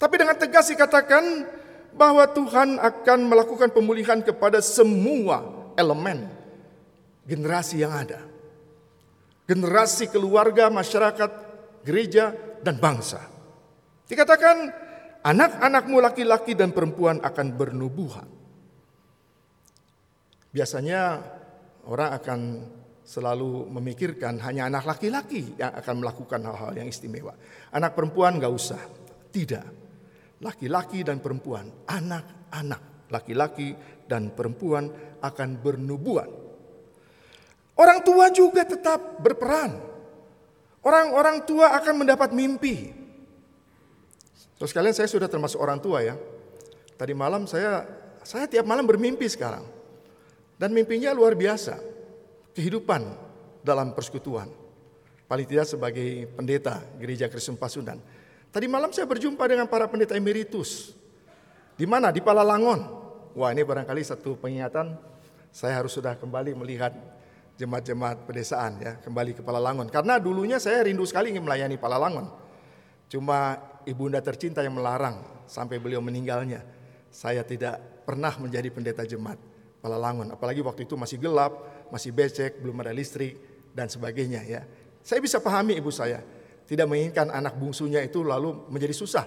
Tapi 0.00 0.14
dengan 0.16 0.34
tegas 0.34 0.72
dikatakan 0.72 1.46
bahwa 1.92 2.24
Tuhan 2.28 2.80
akan 2.80 3.18
melakukan 3.28 3.70
pemulihan 3.70 4.20
kepada 4.24 4.64
semua 4.64 5.44
elemen 5.76 6.28
generasi 7.28 7.84
yang 7.84 7.92
ada. 7.94 8.20
Generasi 9.46 10.08
keluarga, 10.08 10.72
masyarakat, 10.72 11.30
gereja, 11.84 12.32
dan 12.62 12.78
bangsa. 12.78 13.20
Dikatakan 14.06 14.70
anak-anakmu 15.20 15.98
laki-laki 15.98 16.56
dan 16.56 16.70
perempuan 16.70 17.20
akan 17.20 17.46
bernubuhan. 17.52 18.28
Biasanya 20.52 21.20
orang 21.88 22.10
akan 22.16 22.40
selalu 23.02 23.66
memikirkan 23.72 24.38
hanya 24.46 24.70
anak 24.70 24.86
laki-laki 24.86 25.58
yang 25.58 25.74
akan 25.74 25.94
melakukan 26.00 26.40
hal-hal 26.44 26.72
yang 26.76 26.86
istimewa. 26.86 27.34
Anak 27.74 27.98
perempuan 27.98 28.38
nggak 28.38 28.52
usah. 28.52 28.80
Tidak 29.32 29.81
laki-laki 30.42 31.06
dan 31.06 31.22
perempuan, 31.22 31.70
anak-anak 31.86 32.92
laki-laki 33.12 33.76
dan 34.08 34.32
perempuan 34.32 34.88
akan 35.20 35.48
bernubuat. 35.60 36.28
Orang 37.76 38.00
tua 38.00 38.32
juga 38.32 38.64
tetap 38.64 39.20
berperan. 39.20 39.76
Orang-orang 40.82 41.44
tua 41.44 41.76
akan 41.78 41.94
mendapat 42.02 42.32
mimpi. 42.34 42.90
So, 44.58 44.66
sekalian 44.66 44.96
saya 44.96 45.06
sudah 45.06 45.28
termasuk 45.30 45.60
orang 45.60 45.78
tua 45.78 46.02
ya. 46.02 46.16
Tadi 46.96 47.12
malam 47.14 47.46
saya 47.46 47.86
saya 48.26 48.48
tiap 48.50 48.66
malam 48.66 48.88
bermimpi 48.88 49.28
sekarang. 49.30 49.62
Dan 50.58 50.74
mimpinya 50.74 51.14
luar 51.14 51.38
biasa. 51.38 51.78
Kehidupan 52.52 53.02
dalam 53.64 53.94
persekutuan. 53.96 54.50
Paling 55.24 55.46
tidak 55.48 55.64
sebagai 55.64 56.28
pendeta 56.36 56.82
gereja 57.00 57.30
Kristen 57.32 57.56
Pasundan. 57.56 57.96
Tadi 58.52 58.68
malam 58.68 58.92
saya 58.92 59.08
berjumpa 59.08 59.40
dengan 59.48 59.64
para 59.64 59.88
pendeta 59.88 60.12
emeritus. 60.12 60.92
Di 61.72 61.88
mana? 61.88 62.12
Di 62.12 62.20
Palalangon. 62.20 63.00
Wah 63.32 63.48
ini 63.48 63.64
barangkali 63.64 64.04
satu 64.04 64.36
pengingatan 64.36 64.92
saya 65.48 65.80
harus 65.80 65.96
sudah 65.96 66.20
kembali 66.20 66.52
melihat 66.52 66.92
jemaat-jemaat 67.56 68.28
pedesaan 68.28 68.76
ya, 68.80 68.92
kembali 69.00 69.36
ke 69.36 69.42
Palalangon. 69.44 69.88
Karena 69.88 70.20
dulunya 70.20 70.60
saya 70.60 70.84
rindu 70.84 71.08
sekali 71.08 71.32
ingin 71.32 71.48
melayani 71.48 71.80
Palalangon. 71.80 72.28
Cuma 73.08 73.56
ibunda 73.88 74.20
tercinta 74.20 74.60
yang 74.60 74.76
melarang 74.76 75.20
sampai 75.48 75.80
beliau 75.80 76.04
meninggalnya. 76.04 76.60
Saya 77.08 77.44
tidak 77.44 78.04
pernah 78.04 78.36
menjadi 78.36 78.68
pendeta 78.68 79.04
jemaat 79.04 79.40
Palalangon. 79.80 80.32
Apalagi 80.32 80.60
waktu 80.60 80.84
itu 80.84 80.96
masih 80.96 81.16
gelap, 81.16 81.56
masih 81.88 82.12
becek, 82.12 82.60
belum 82.60 82.84
ada 82.84 82.92
listrik 82.92 83.36
dan 83.72 83.88
sebagainya 83.88 84.44
ya. 84.44 84.64
Saya 85.00 85.24
bisa 85.24 85.40
pahami 85.40 85.76
ibu 85.80 85.88
saya. 85.88 86.20
Tidak 86.66 86.86
menginginkan 86.88 87.28
anak 87.28 87.58
bungsunya 87.58 88.00
itu 88.00 88.22
lalu 88.22 88.70
menjadi 88.70 88.94
susah 88.94 89.26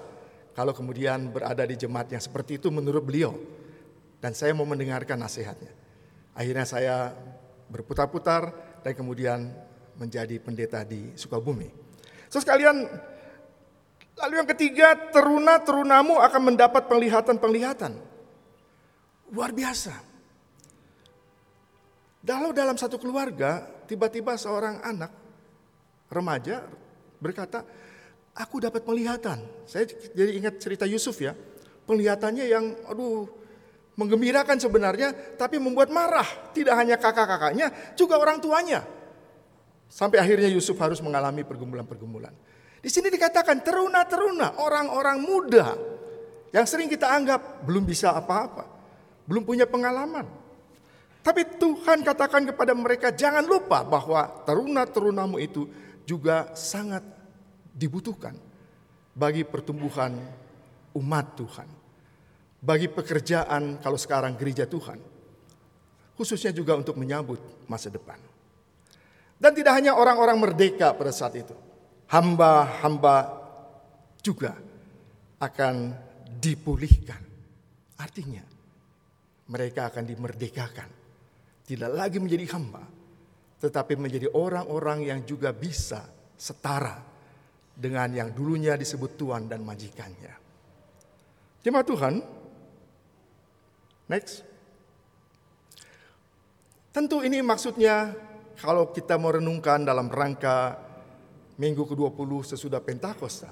kalau 0.56 0.72
kemudian 0.72 1.36
berada 1.36 1.68
di 1.68 1.76
jemaat 1.76 2.16
yang 2.16 2.24
seperti 2.24 2.58
itu 2.58 2.72
menurut 2.72 3.04
beliau. 3.04 3.36
Dan 4.24 4.32
saya 4.32 4.56
mau 4.56 4.64
mendengarkan 4.64 5.20
nasihatnya. 5.20 5.70
Akhirnya 6.32 6.64
saya 6.64 7.12
berputar-putar 7.68 8.56
dan 8.82 8.94
kemudian 8.96 9.52
menjadi 10.00 10.40
pendeta 10.40 10.88
di 10.88 11.12
Sukabumi. 11.20 11.68
So 12.32 12.40
sekalian, 12.40 12.88
lalu 14.16 14.34
yang 14.40 14.50
ketiga, 14.50 14.96
teruna-terunamu 15.12 16.24
akan 16.24 16.42
mendapat 16.42 16.88
penglihatan-penglihatan. 16.88 17.94
Luar 19.36 19.52
biasa. 19.52 19.94
Kalau 22.26 22.50
dalam 22.56 22.80
satu 22.80 22.98
keluarga, 22.98 23.62
tiba-tiba 23.86 24.34
seorang 24.34 24.82
anak 24.82 25.14
remaja 26.10 26.66
berkata, 27.20 27.64
aku 28.36 28.60
dapat 28.60 28.84
penglihatan. 28.84 29.42
Saya 29.64 29.88
jadi 29.88 30.36
ingat 30.36 30.60
cerita 30.60 30.84
Yusuf 30.84 31.16
ya. 31.24 31.32
Penglihatannya 31.86 32.46
yang 32.50 32.66
aduh 32.90 33.30
menggembirakan 33.96 34.60
sebenarnya 34.60 35.40
tapi 35.40 35.56
membuat 35.58 35.90
marah. 35.90 36.28
Tidak 36.52 36.76
hanya 36.76 37.00
kakak-kakaknya, 37.00 37.96
juga 37.96 38.20
orang 38.20 38.44
tuanya. 38.44 38.84
Sampai 39.88 40.20
akhirnya 40.20 40.52
Yusuf 40.52 40.76
harus 40.82 41.00
mengalami 41.00 41.48
pergumulan-pergumulan. 41.48 42.34
Di 42.84 42.90
sini 42.92 43.10
dikatakan 43.10 43.66
teruna-teruna, 43.66 44.62
orang-orang 44.62 45.18
muda 45.24 45.68
yang 46.54 46.66
sering 46.70 46.86
kita 46.86 47.10
anggap 47.10 47.66
belum 47.66 47.82
bisa 47.82 48.14
apa-apa, 48.14 48.68
belum 49.26 49.42
punya 49.42 49.66
pengalaman. 49.66 50.28
Tapi 51.26 51.58
Tuhan 51.58 52.06
katakan 52.06 52.46
kepada 52.54 52.78
mereka, 52.78 53.10
jangan 53.10 53.42
lupa 53.42 53.82
bahwa 53.82 54.46
teruna-terunamu 54.46 55.42
itu 55.42 55.66
juga 56.06 56.54
sangat 56.54 57.04
dibutuhkan 57.74 58.38
bagi 59.12 59.44
pertumbuhan 59.44 60.16
umat 60.96 61.26
Tuhan. 61.36 61.70
Bagi 62.66 62.90
pekerjaan 62.90 63.78
kalau 63.84 64.00
sekarang 64.00 64.34
gereja 64.40 64.66
Tuhan. 64.66 64.98
Khususnya 66.16 66.56
juga 66.56 66.80
untuk 66.80 66.96
menyambut 66.96 67.68
masa 67.68 67.92
depan. 67.92 68.18
Dan 69.36 69.52
tidak 69.52 69.76
hanya 69.76 70.00
orang-orang 70.00 70.40
merdeka 70.40 70.96
pada 70.96 71.12
saat 71.12 71.36
itu. 71.36 71.54
Hamba-hamba 72.08 73.44
juga 74.24 74.56
akan 75.44 75.92
dipulihkan. 76.40 77.22
Artinya 78.00 78.42
mereka 79.52 79.92
akan 79.92 80.04
dimerdekakan 80.08 80.90
tidak 81.66 81.92
lagi 81.98 82.22
menjadi 82.22 82.46
hamba, 82.54 82.86
tetapi 83.66 83.98
menjadi 83.98 84.30
orang-orang 84.30 85.10
yang 85.10 85.26
juga 85.26 85.50
bisa 85.50 86.06
setara 86.38 87.02
dengan 87.74 88.14
yang 88.14 88.30
dulunya 88.30 88.78
disebut 88.78 89.18
Tuhan 89.18 89.50
dan 89.50 89.66
majikannya. 89.66 90.34
Jemaat 91.66 91.90
Tuhan, 91.90 92.14
next. 94.06 94.46
Tentu 96.94 97.26
ini 97.26 97.42
maksudnya 97.42 98.14
kalau 98.62 98.94
kita 98.94 99.18
mau 99.18 99.34
renungkan 99.34 99.82
dalam 99.82 100.06
rangka 100.14 100.78
minggu 101.58 101.90
ke-20 101.90 102.54
sesudah 102.54 102.86
Pentakosta. 102.86 103.50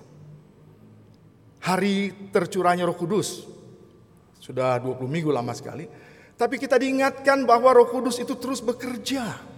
Hari 1.65 2.29
tercurahnya 2.29 2.85
roh 2.85 2.93
kudus. 2.93 3.49
Sudah 4.37 4.77
20 4.77 5.09
minggu 5.09 5.33
lama 5.33 5.57
sekali. 5.57 5.89
Tapi 6.33 6.59
kita 6.59 6.81
diingatkan 6.81 7.45
bahwa 7.45 7.71
Roh 7.71 7.87
Kudus 7.87 8.19
itu 8.19 8.35
terus 8.35 8.59
bekerja. 8.59 9.52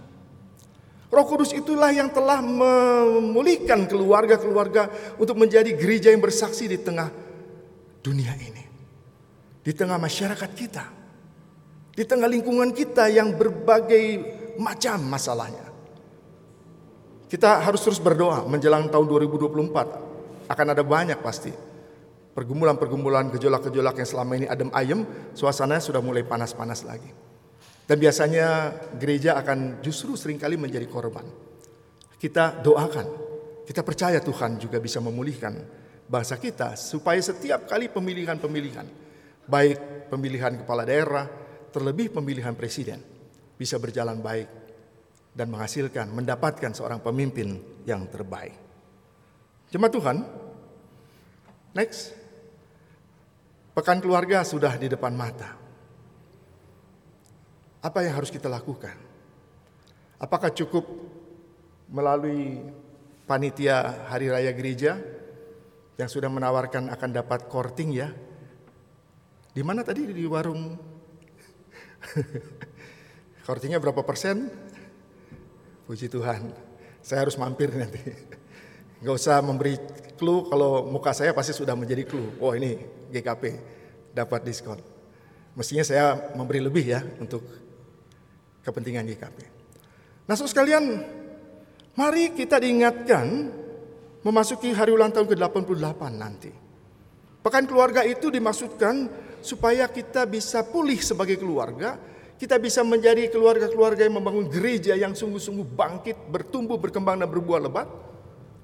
Roh 1.06 1.26
Kudus 1.26 1.54
itulah 1.54 1.94
yang 1.94 2.10
telah 2.10 2.42
memulihkan 2.42 3.86
keluarga-keluarga 3.86 4.90
untuk 5.22 5.38
menjadi 5.38 5.70
gereja 5.78 6.10
yang 6.10 6.18
bersaksi 6.18 6.66
di 6.66 6.78
tengah 6.82 7.08
dunia 8.02 8.34
ini. 8.34 8.64
Di 9.62 9.70
tengah 9.70 9.98
masyarakat 9.98 10.50
kita. 10.54 10.84
Di 11.94 12.02
tengah 12.02 12.26
lingkungan 12.26 12.74
kita 12.74 13.06
yang 13.06 13.38
berbagai 13.38 14.04
macam 14.58 14.98
masalahnya. 15.06 15.66
Kita 17.26 17.62
harus 17.62 17.82
terus 17.82 17.98
berdoa 17.98 18.46
menjelang 18.46 18.90
tahun 18.90 19.06
2024. 19.06 20.46
Akan 20.46 20.66
ada 20.70 20.82
banyak 20.86 21.18
pasti 21.22 21.50
pergumulan-pergumulan, 22.36 23.32
gejolak-gejolak 23.32 23.96
yang 23.96 24.08
selama 24.08 24.32
ini 24.36 24.46
adem 24.46 24.70
ayem, 24.76 25.08
suasananya 25.32 25.80
sudah 25.80 26.04
mulai 26.04 26.20
panas-panas 26.20 26.84
lagi. 26.84 27.08
Dan 27.86 28.02
biasanya 28.02 28.74
gereja 28.98 29.38
akan 29.38 29.78
justru 29.78 30.18
sering 30.18 30.42
kali 30.42 30.58
menjadi 30.58 30.90
korban. 30.90 31.22
Kita 32.18 32.58
doakan, 32.58 33.06
kita 33.62 33.86
percaya 33.86 34.18
Tuhan 34.18 34.58
juga 34.58 34.82
bisa 34.82 34.98
memulihkan 34.98 35.54
bangsa 36.06 36.38
kita 36.38 36.74
supaya 36.74 37.22
setiap 37.22 37.70
kali 37.70 37.86
pemilihan-pemilihan, 37.86 38.86
baik 39.46 40.10
pemilihan 40.10 40.66
kepala 40.66 40.82
daerah, 40.82 41.30
terlebih 41.70 42.10
pemilihan 42.10 42.58
presiden, 42.58 42.98
bisa 43.54 43.78
berjalan 43.78 44.18
baik 44.18 44.48
dan 45.36 45.46
menghasilkan, 45.52 46.10
mendapatkan 46.10 46.72
seorang 46.74 46.98
pemimpin 46.98 47.60
yang 47.84 48.08
terbaik. 48.10 48.56
Jemaat 49.70 49.92
Tuhan, 49.92 50.16
next. 51.76 52.16
Pekan 53.76 54.00
keluarga 54.00 54.40
sudah 54.40 54.72
di 54.80 54.88
depan 54.88 55.12
mata. 55.12 55.65
Apa 57.84 58.04
yang 58.04 58.16
harus 58.16 58.32
kita 58.32 58.48
lakukan? 58.48 58.96
Apakah 60.16 60.48
cukup 60.52 60.86
melalui 61.92 62.64
panitia 63.28 64.08
hari 64.08 64.32
raya 64.32 64.50
gereja 64.56 64.96
yang 66.00 66.08
sudah 66.08 66.32
menawarkan 66.32 66.88
akan 66.88 67.10
dapat 67.12 67.48
korting 67.52 67.92
ya? 67.92 68.08
Di 69.52 69.64
mana 69.64 69.84
tadi 69.84 70.08
di 70.08 70.24
warung? 70.28 70.76
Kortingnya 73.46 73.80
berapa 73.80 74.02
persen? 74.04 74.50
Puji 75.86 76.10
Tuhan. 76.10 76.50
Saya 77.00 77.22
harus 77.22 77.38
mampir 77.38 77.70
nanti. 77.70 78.02
Gak 79.04 79.14
usah 79.16 79.38
memberi 79.40 79.78
clue 80.16 80.48
kalau 80.48 80.84
muka 80.88 81.14
saya 81.14 81.30
pasti 81.36 81.54
sudah 81.54 81.76
menjadi 81.78 82.04
clue. 82.04 82.36
Oh 82.42 82.52
ini 82.52 82.80
GKP 83.12 83.60
dapat 84.16 84.42
diskon. 84.44 84.80
Mestinya 85.56 85.84
saya 85.84 86.36
memberi 86.36 86.60
lebih 86.60 86.84
ya 86.84 87.00
untuk 87.16 87.44
kepentingan 88.66 89.06
GKP. 89.06 89.38
Nah 90.26 90.34
saudara 90.34 90.50
sekalian, 90.50 90.84
mari 91.94 92.34
kita 92.34 92.58
diingatkan 92.58 93.54
memasuki 94.26 94.74
hari 94.74 94.90
ulang 94.90 95.14
tahun 95.14 95.30
ke-88 95.30 96.02
nanti. 96.18 96.50
Pekan 97.46 97.62
keluarga 97.70 98.02
itu 98.02 98.26
dimaksudkan 98.26 99.06
supaya 99.38 99.86
kita 99.86 100.26
bisa 100.26 100.66
pulih 100.66 100.98
sebagai 100.98 101.38
keluarga, 101.38 101.94
kita 102.34 102.58
bisa 102.58 102.82
menjadi 102.82 103.30
keluarga-keluarga 103.30 104.02
yang 104.02 104.18
membangun 104.18 104.50
gereja 104.50 104.98
yang 104.98 105.14
sungguh-sungguh 105.14 105.62
bangkit, 105.78 106.18
bertumbuh, 106.26 106.74
berkembang 106.74 107.22
dan 107.22 107.30
berbuah 107.30 107.70
lebat 107.70 107.86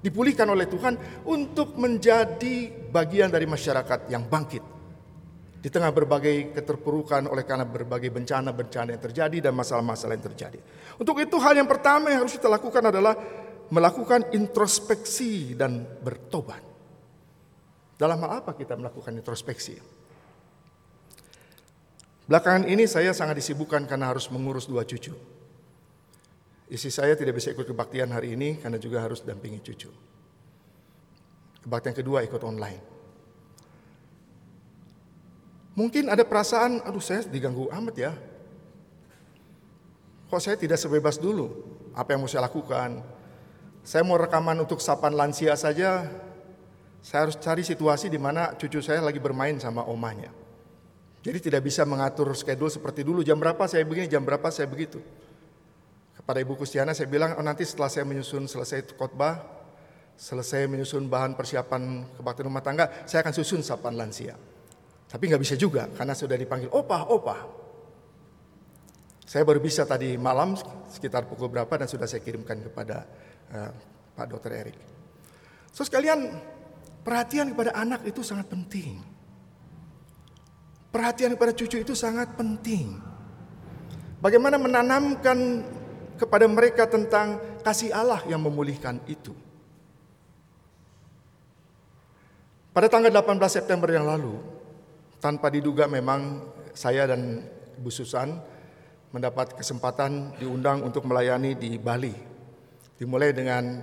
dipulihkan 0.03 0.51
oleh 0.51 0.67
Tuhan 0.67 1.23
untuk 1.23 1.79
menjadi 1.79 2.69
bagian 2.91 3.31
dari 3.31 3.47
masyarakat 3.47 4.11
yang 4.11 4.27
bangkit. 4.27 4.61
Di 5.63 5.71
tengah 5.71 5.95
berbagai 5.95 6.51
keterpurukan 6.51 7.23
oleh 7.31 7.47
karena 7.47 7.63
berbagai 7.63 8.11
bencana-bencana 8.11 8.99
yang 8.99 8.99
terjadi 8.99 9.47
dan 9.47 9.55
masalah-masalah 9.55 10.19
yang 10.19 10.27
terjadi. 10.27 10.59
Untuk 10.99 11.15
itu 11.23 11.39
hal 11.39 11.55
yang 11.55 11.71
pertama 11.71 12.11
yang 12.11 12.27
harus 12.27 12.35
kita 12.35 12.51
lakukan 12.51 12.91
adalah 12.91 13.15
melakukan 13.71 14.35
introspeksi 14.35 15.55
dan 15.55 15.87
bertobat. 16.03 16.59
Dalam 17.95 18.19
hal 18.27 18.43
apa 18.43 18.51
kita 18.59 18.75
melakukan 18.75 19.15
introspeksi? 19.15 19.79
Belakangan 22.27 22.67
ini 22.67 22.83
saya 22.83 23.15
sangat 23.15 23.39
disibukkan 23.39 23.87
karena 23.87 24.11
harus 24.11 24.27
mengurus 24.35 24.67
dua 24.67 24.83
cucu. 24.83 25.15
Istri 26.67 26.91
saya 26.91 27.13
tidak 27.15 27.39
bisa 27.39 27.55
ikut 27.55 27.63
kebaktian 27.63 28.11
hari 28.11 28.35
ini 28.35 28.59
karena 28.59 28.75
juga 28.75 28.99
harus 28.99 29.23
dampingi 29.23 29.63
cucu. 29.63 29.87
Kebaktian 31.63 31.95
kedua 31.95 32.19
ikut 32.27 32.43
online. 32.43 32.92
Mungkin 35.73 36.05
ada 36.05 36.21
perasaan, 36.21 36.85
aduh 36.85 37.01
saya 37.01 37.25
diganggu 37.25 37.65
amat 37.73 37.95
ya. 37.97 38.13
Kok 40.29 40.41
saya 40.41 40.57
tidak 40.57 40.77
sebebas 40.77 41.17
dulu? 41.17 41.49
Apa 41.97 42.13
yang 42.13 42.25
mau 42.25 42.29
saya 42.29 42.45
lakukan? 42.45 43.01
Saya 43.81 44.05
mau 44.05 44.17
rekaman 44.17 44.57
untuk 44.61 44.79
sapan 44.79 45.17
lansia 45.17 45.53
saja, 45.57 46.07
saya 47.03 47.27
harus 47.27 47.35
cari 47.35 47.65
situasi 47.65 48.07
di 48.07 48.15
mana 48.15 48.55
cucu 48.55 48.79
saya 48.79 49.03
lagi 49.03 49.19
bermain 49.19 49.59
sama 49.59 49.83
omanya. 49.89 50.31
Jadi 51.19 51.51
tidak 51.51 51.67
bisa 51.67 51.83
mengatur 51.83 52.31
schedule 52.37 52.71
seperti 52.71 53.03
dulu, 53.03 53.25
jam 53.25 53.35
berapa 53.35 53.59
saya 53.67 53.83
begini, 53.83 54.07
jam 54.07 54.23
berapa 54.23 54.47
saya 54.53 54.69
begitu. 54.71 55.03
Kepada 56.15 56.39
Ibu 56.39 56.55
Kustiana 56.55 56.95
saya 56.95 57.11
bilang, 57.11 57.35
oh, 57.35 57.43
nanti 57.43 57.67
setelah 57.67 57.91
saya 57.91 58.07
menyusun 58.07 58.47
selesai 58.47 58.95
khotbah, 58.95 59.43
selesai 60.15 60.69
menyusun 60.69 61.09
bahan 61.09 61.35
persiapan 61.35 62.07
kebaktian 62.15 62.47
rumah 62.47 62.63
tangga, 62.63 62.87
saya 63.03 63.19
akan 63.25 63.33
susun 63.35 63.59
sapan 63.65 63.99
lansia. 63.99 64.52
Tapi 65.13 65.29
nggak 65.29 65.43
bisa 65.45 65.53
juga 65.53 65.85
karena 65.93 66.17
sudah 66.17 66.33
dipanggil 66.33 66.73
opa, 66.73 67.05
opa. 67.05 67.37
Saya 69.29 69.45
baru 69.45 69.61
bisa 69.61 69.85
tadi 69.85 70.17
malam 70.17 70.57
sekitar 70.89 71.29
pukul 71.29 71.53
berapa 71.53 71.69
dan 71.69 71.85
sudah 71.85 72.09
saya 72.09 72.25
kirimkan 72.25 72.65
kepada 72.65 73.05
uh, 73.53 73.71
Pak 74.17 74.25
Dr. 74.25 74.51
Erik. 74.57 74.77
So 75.69 75.85
sekalian, 75.85 76.33
perhatian 77.05 77.53
kepada 77.53 77.77
anak 77.77 78.01
itu 78.09 78.25
sangat 78.25 78.49
penting. 78.49 78.97
Perhatian 80.89 81.37
kepada 81.37 81.53
cucu 81.53 81.77
itu 81.81 81.93
sangat 81.93 82.33
penting. 82.33 82.97
Bagaimana 84.17 84.57
menanamkan 84.57 85.61
kepada 86.17 86.49
mereka 86.49 86.89
tentang 86.89 87.37
kasih 87.61 87.93
Allah 87.93 88.21
yang 88.25 88.41
memulihkan 88.41 88.97
itu. 89.05 89.33
Pada 92.73 92.89
tanggal 92.89 93.13
18 93.13 93.37
September 93.49 93.89
yang 93.93 94.09
lalu, 94.09 94.52
tanpa 95.23 95.47
diduga 95.47 95.87
memang 95.87 96.43
saya 96.75 97.07
dan 97.07 97.47
Bu 97.79 97.87
Susan 97.87 98.43
mendapat 99.15 99.55
kesempatan 99.55 100.35
diundang 100.35 100.83
untuk 100.83 101.07
melayani 101.07 101.55
di 101.55 101.79
Bali. 101.79 102.11
Dimulai 102.99 103.31
dengan 103.31 103.79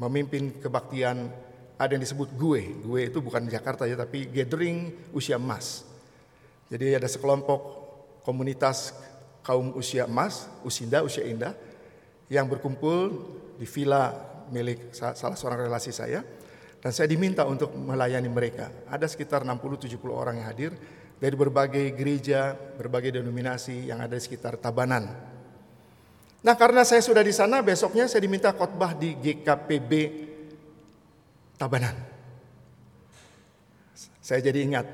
memimpin 0.00 0.56
kebaktian 0.56 1.28
ada 1.76 1.90
yang 1.92 2.00
disebut 2.00 2.32
gue. 2.32 2.80
Gue 2.80 3.12
itu 3.12 3.20
bukan 3.20 3.44
Jakarta 3.44 3.84
ya, 3.84 3.92
tapi 3.92 4.24
gathering 4.32 4.88
usia 5.12 5.36
emas. 5.36 5.84
Jadi 6.72 6.96
ada 6.96 7.04
sekelompok 7.12 7.60
komunitas 8.24 8.96
kaum 9.44 9.76
usia 9.76 10.08
emas, 10.08 10.48
usinda, 10.64 11.04
usia 11.04 11.28
indah, 11.28 11.52
yang 12.32 12.48
berkumpul 12.48 13.12
di 13.60 13.68
villa 13.68 14.16
milik 14.48 14.96
salah 14.96 15.36
seorang 15.36 15.68
relasi 15.68 15.92
saya. 15.92 16.24
Dan 16.78 16.90
saya 16.94 17.10
diminta 17.10 17.42
untuk 17.42 17.74
melayani 17.74 18.30
mereka. 18.30 18.70
Ada 18.86 19.10
sekitar 19.10 19.42
60-70 19.42 19.98
orang 20.08 20.38
yang 20.38 20.46
hadir 20.46 20.72
dari 21.18 21.34
berbagai 21.34 21.90
gereja, 21.98 22.54
berbagai 22.54 23.18
denominasi 23.18 23.90
yang 23.90 23.98
ada 23.98 24.14
di 24.14 24.22
sekitar 24.22 24.54
Tabanan. 24.62 25.04
Nah 26.38 26.54
karena 26.54 26.86
saya 26.86 27.02
sudah 27.02 27.26
di 27.26 27.34
sana, 27.34 27.58
besoknya 27.66 28.06
saya 28.06 28.22
diminta 28.22 28.54
khotbah 28.54 28.94
di 28.94 29.18
GKPB 29.18 29.92
Tabanan. 31.58 31.96
Saya 34.22 34.38
jadi 34.38 34.62
ingat, 34.62 34.86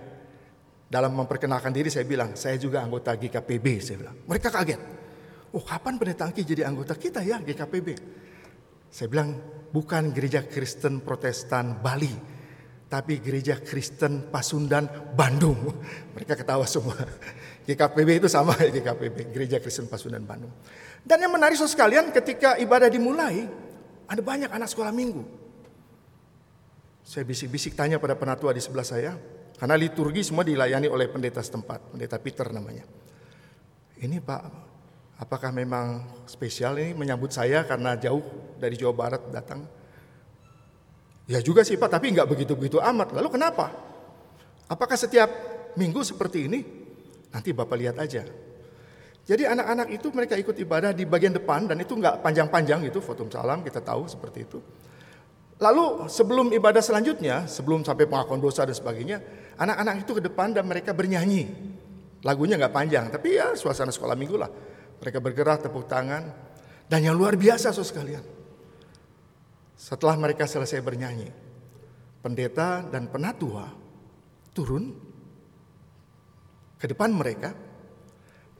dalam 0.88 1.12
memperkenalkan 1.12 1.74
diri 1.74 1.92
saya 1.92 2.08
bilang, 2.08 2.32
saya 2.38 2.56
juga 2.56 2.80
anggota 2.80 3.12
GKPB, 3.12 3.66
saya 3.84 3.96
bilang. 4.00 4.16
Mereka 4.24 4.48
kaget. 4.48 4.80
Oh 5.54 5.62
kapan 5.62 6.00
pendeta 6.00 6.24
Angki 6.26 6.42
jadi 6.42 6.66
anggota 6.66 6.96
kita 6.96 7.20
ya 7.20 7.38
GKPB? 7.44 7.88
Saya 8.88 9.06
bilang, 9.10 9.36
bukan 9.74 10.14
gereja 10.14 10.46
Kristen 10.46 11.02
Protestan 11.02 11.82
Bali, 11.82 12.14
tapi 12.86 13.18
gereja 13.18 13.58
Kristen 13.58 14.30
Pasundan 14.30 14.86
Bandung. 15.18 15.58
Mereka 16.14 16.38
ketawa 16.38 16.62
semua. 16.62 16.94
GKPB 17.66 18.22
itu 18.22 18.28
sama 18.30 18.54
ya 18.60 18.70
GKPB, 18.70 19.32
Gereja 19.32 19.56
Kristen 19.56 19.88
Pasundan 19.88 20.22
Bandung. 20.22 20.52
Dan 21.00 21.16
yang 21.24 21.32
menarik 21.32 21.56
so 21.56 21.64
sekalian 21.64 22.12
ketika 22.12 22.60
ibadah 22.60 22.92
dimulai, 22.92 23.48
ada 24.04 24.20
banyak 24.20 24.52
anak 24.52 24.68
sekolah 24.68 24.92
minggu. 24.92 25.24
Saya 27.00 27.24
bisik-bisik 27.24 27.72
tanya 27.72 27.96
pada 27.96 28.14
penatua 28.20 28.52
di 28.52 28.60
sebelah 28.60 28.84
saya, 28.84 29.16
karena 29.56 29.80
liturgi 29.80 30.20
semua 30.20 30.44
dilayani 30.44 30.92
oleh 30.92 31.08
pendeta 31.08 31.40
setempat, 31.40 31.96
pendeta 31.96 32.20
Peter 32.20 32.52
namanya. 32.52 32.84
Ini 33.96 34.20
Pak, 34.20 34.42
apakah 35.18 35.54
memang 35.54 36.02
spesial 36.26 36.78
ini 36.78 36.94
menyambut 36.96 37.30
saya 37.30 37.62
karena 37.62 37.94
jauh 37.98 38.22
dari 38.58 38.74
Jawa 38.74 38.94
Barat 38.94 39.22
datang? 39.30 39.66
Ya 41.24 41.40
juga 41.40 41.64
sih 41.64 41.80
Pak, 41.80 41.88
tapi 41.88 42.12
nggak 42.12 42.28
begitu-begitu 42.28 42.76
amat. 42.80 43.16
Lalu 43.16 43.28
kenapa? 43.32 43.72
Apakah 44.68 44.96
setiap 44.96 45.28
minggu 45.76 46.04
seperti 46.04 46.48
ini? 46.48 46.60
Nanti 47.32 47.50
Bapak 47.56 47.76
lihat 47.80 47.96
aja. 47.96 48.22
Jadi 49.24 49.48
anak-anak 49.48 49.88
itu 49.88 50.12
mereka 50.12 50.36
ikut 50.36 50.52
ibadah 50.60 50.92
di 50.92 51.08
bagian 51.08 51.32
depan 51.32 51.64
dan 51.64 51.80
itu 51.80 51.96
nggak 51.96 52.20
panjang-panjang 52.20 52.84
itu 52.84 53.00
fotum 53.00 53.32
salam 53.32 53.64
kita 53.64 53.80
tahu 53.80 54.04
seperti 54.04 54.44
itu. 54.44 54.60
Lalu 55.64 56.12
sebelum 56.12 56.52
ibadah 56.52 56.84
selanjutnya, 56.84 57.48
sebelum 57.48 57.80
sampai 57.86 58.04
pengakuan 58.04 58.36
dosa 58.36 58.68
dan 58.68 58.76
sebagainya, 58.76 59.24
anak-anak 59.56 60.04
itu 60.04 60.12
ke 60.20 60.22
depan 60.28 60.52
dan 60.52 60.68
mereka 60.68 60.92
bernyanyi. 60.92 61.48
Lagunya 62.20 62.60
nggak 62.60 62.74
panjang, 62.74 63.08
tapi 63.08 63.40
ya 63.40 63.56
suasana 63.56 63.88
sekolah 63.88 64.12
minggu 64.12 64.36
lah. 64.36 64.50
Mereka 65.04 65.20
bergerak 65.20 65.68
tepuk 65.68 65.84
tangan 65.84 66.32
dan 66.88 67.00
yang 67.04 67.12
luar 67.12 67.36
biasa 67.36 67.76
so 67.76 67.84
sekalian. 67.84 68.24
Setelah 69.76 70.16
mereka 70.16 70.48
selesai 70.48 70.80
bernyanyi, 70.80 71.28
pendeta 72.24 72.80
dan 72.88 73.12
penatua 73.12 73.68
turun 74.56 74.96
ke 76.80 76.88
depan 76.88 77.12
mereka 77.12 77.52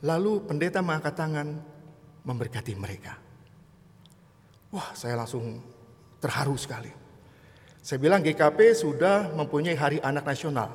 Lalu 0.04 0.44
pendeta 0.44 0.84
mengangkat 0.84 1.16
tangan 1.16 1.48
memberkati 2.28 2.76
mereka. 2.76 3.16
Wah, 4.68 4.92
saya 4.92 5.16
langsung 5.16 5.64
terharu 6.20 6.60
sekali. 6.60 6.92
Saya 7.80 7.96
bilang 8.00 8.20
GKP 8.20 8.76
sudah 8.76 9.32
mempunyai 9.32 9.76
Hari 9.76 9.98
Anak 10.04 10.28
Nasional. 10.28 10.68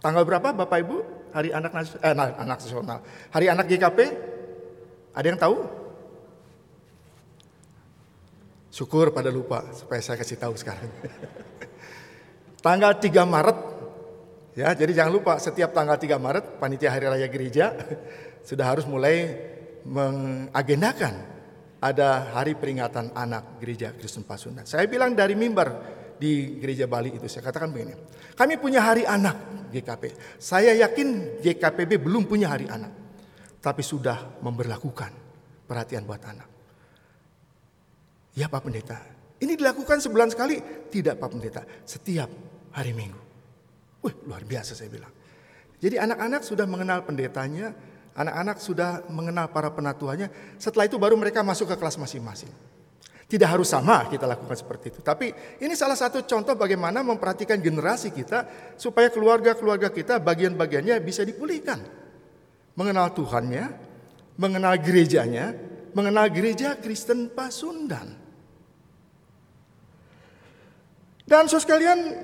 Tanggal 0.00 0.24
berapa 0.24 0.56
Bapak 0.56 0.80
Ibu? 0.80 0.96
Hari 1.36 1.52
Anak 1.52 1.72
Nasional, 1.76 2.04
eh, 2.04 2.14
anak 2.14 2.58
nasional. 2.62 2.98
Hari 3.32 3.46
Anak 3.52 3.66
GKP? 3.68 3.98
Ada 5.14 5.26
yang 5.30 5.38
tahu? 5.38 5.56
Syukur 8.74 9.14
pada 9.14 9.30
lupa 9.30 9.62
supaya 9.70 10.02
saya 10.02 10.18
kasih 10.18 10.34
tahu 10.34 10.58
sekarang. 10.58 10.90
tanggal 12.64 12.98
3 12.98 13.12
Maret 13.22 13.58
ya, 14.58 14.74
jadi 14.74 14.92
jangan 15.04 15.12
lupa 15.14 15.38
setiap 15.38 15.70
tanggal 15.70 15.94
3 15.94 16.16
Maret 16.18 16.44
panitia 16.58 16.90
Hari 16.90 17.06
Raya 17.06 17.28
Gereja 17.30 17.70
sudah 18.48 18.66
harus 18.66 18.88
mulai 18.88 19.36
mengagendakan 19.84 21.14
ada 21.84 22.32
hari 22.32 22.56
peringatan 22.56 23.12
anak 23.12 23.60
gereja 23.60 23.92
Kristen 23.92 24.24
Pasundan. 24.24 24.64
Saya 24.64 24.88
bilang 24.88 25.12
dari 25.12 25.36
mimbar 25.36 25.68
di 26.16 26.56
gereja 26.56 26.88
Bali 26.88 27.12
itu 27.12 27.28
saya 27.28 27.44
katakan 27.44 27.68
begini. 27.68 27.92
Kami 28.32 28.56
punya 28.56 28.80
hari 28.80 29.04
anak 29.04 29.68
GKP. 29.68 30.16
Saya 30.40 30.72
yakin 30.80 31.38
GKPB 31.44 32.00
belum 32.00 32.24
punya 32.24 32.48
hari 32.48 32.64
anak. 32.64 33.03
Tapi 33.64 33.80
sudah 33.80 34.44
memberlakukan 34.44 35.08
perhatian 35.64 36.04
buat 36.04 36.20
anak. 36.20 36.48
Ya 38.36 38.52
Pak 38.52 38.60
Pendeta. 38.68 39.00
Ini 39.40 39.56
dilakukan 39.56 40.04
sebulan 40.04 40.28
sekali? 40.36 40.60
Tidak 40.92 41.16
Pak 41.16 41.28
Pendeta. 41.32 41.64
Setiap 41.88 42.28
hari 42.76 42.92
Minggu. 42.92 43.20
Wih 44.04 44.14
luar 44.28 44.44
biasa 44.44 44.76
saya 44.76 44.92
bilang. 44.92 45.12
Jadi 45.80 45.96
anak-anak 45.96 46.44
sudah 46.44 46.68
mengenal 46.68 47.08
pendetanya, 47.08 47.72
Anak-anak 48.14 48.62
sudah 48.62 49.02
mengenal 49.10 49.50
para 49.50 49.74
penatuannya. 49.74 50.30
Setelah 50.54 50.86
itu 50.86 50.94
baru 51.02 51.18
mereka 51.18 51.42
masuk 51.42 51.74
ke 51.74 51.76
kelas 51.82 51.98
masing-masing. 51.98 52.50
Tidak 53.26 53.48
harus 53.50 53.74
sama 53.74 54.06
kita 54.06 54.22
lakukan 54.30 54.54
seperti 54.54 54.94
itu. 54.94 55.00
Tapi 55.02 55.34
ini 55.58 55.74
salah 55.74 55.98
satu 55.98 56.22
contoh 56.22 56.54
bagaimana 56.54 57.02
memperhatikan 57.02 57.58
generasi 57.58 58.14
kita 58.14 58.46
supaya 58.78 59.10
keluarga-keluarga 59.10 59.90
kita 59.90 60.22
bagian-bagiannya 60.22 60.94
bisa 61.02 61.26
dipulihkan. 61.26 62.03
Mengenal 62.74 63.14
Tuhannya, 63.14 63.64
mengenal 64.34 64.74
gerejanya, 64.82 65.54
mengenal 65.94 66.26
gereja 66.28 66.74
Kristen 66.78 67.30
Pasundan. 67.30 68.18
Dan 71.24 71.48
so 71.48 71.56
sekalian, 71.56 72.18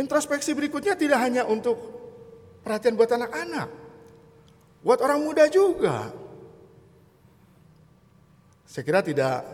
introspeksi 0.00 0.56
berikutnya 0.56 0.96
tidak 0.96 1.20
hanya 1.20 1.44
untuk 1.44 1.76
perhatian 2.64 2.96
buat 2.96 3.10
anak-anak. 3.12 3.68
Buat 4.80 4.98
orang 5.04 5.20
muda 5.20 5.44
juga. 5.50 6.12
Saya 8.64 8.82
kira 8.82 9.04
tidak 9.04 9.44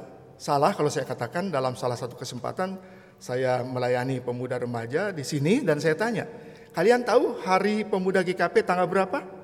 salah 0.40 0.72
kalau 0.72 0.88
saya 0.88 1.04
katakan 1.04 1.52
dalam 1.52 1.76
salah 1.76 1.98
satu 1.98 2.16
kesempatan 2.16 2.78
saya 3.20 3.60
melayani 3.60 4.24
pemuda 4.24 4.56
remaja 4.56 5.12
di 5.12 5.20
sini 5.20 5.60
dan 5.60 5.76
saya 5.76 5.92
tanya, 5.92 6.24
kalian 6.72 7.04
tahu 7.04 7.42
hari 7.44 7.84
pemuda 7.84 8.24
GKP 8.24 8.64
tanggal 8.64 8.88
berapa? 8.88 9.39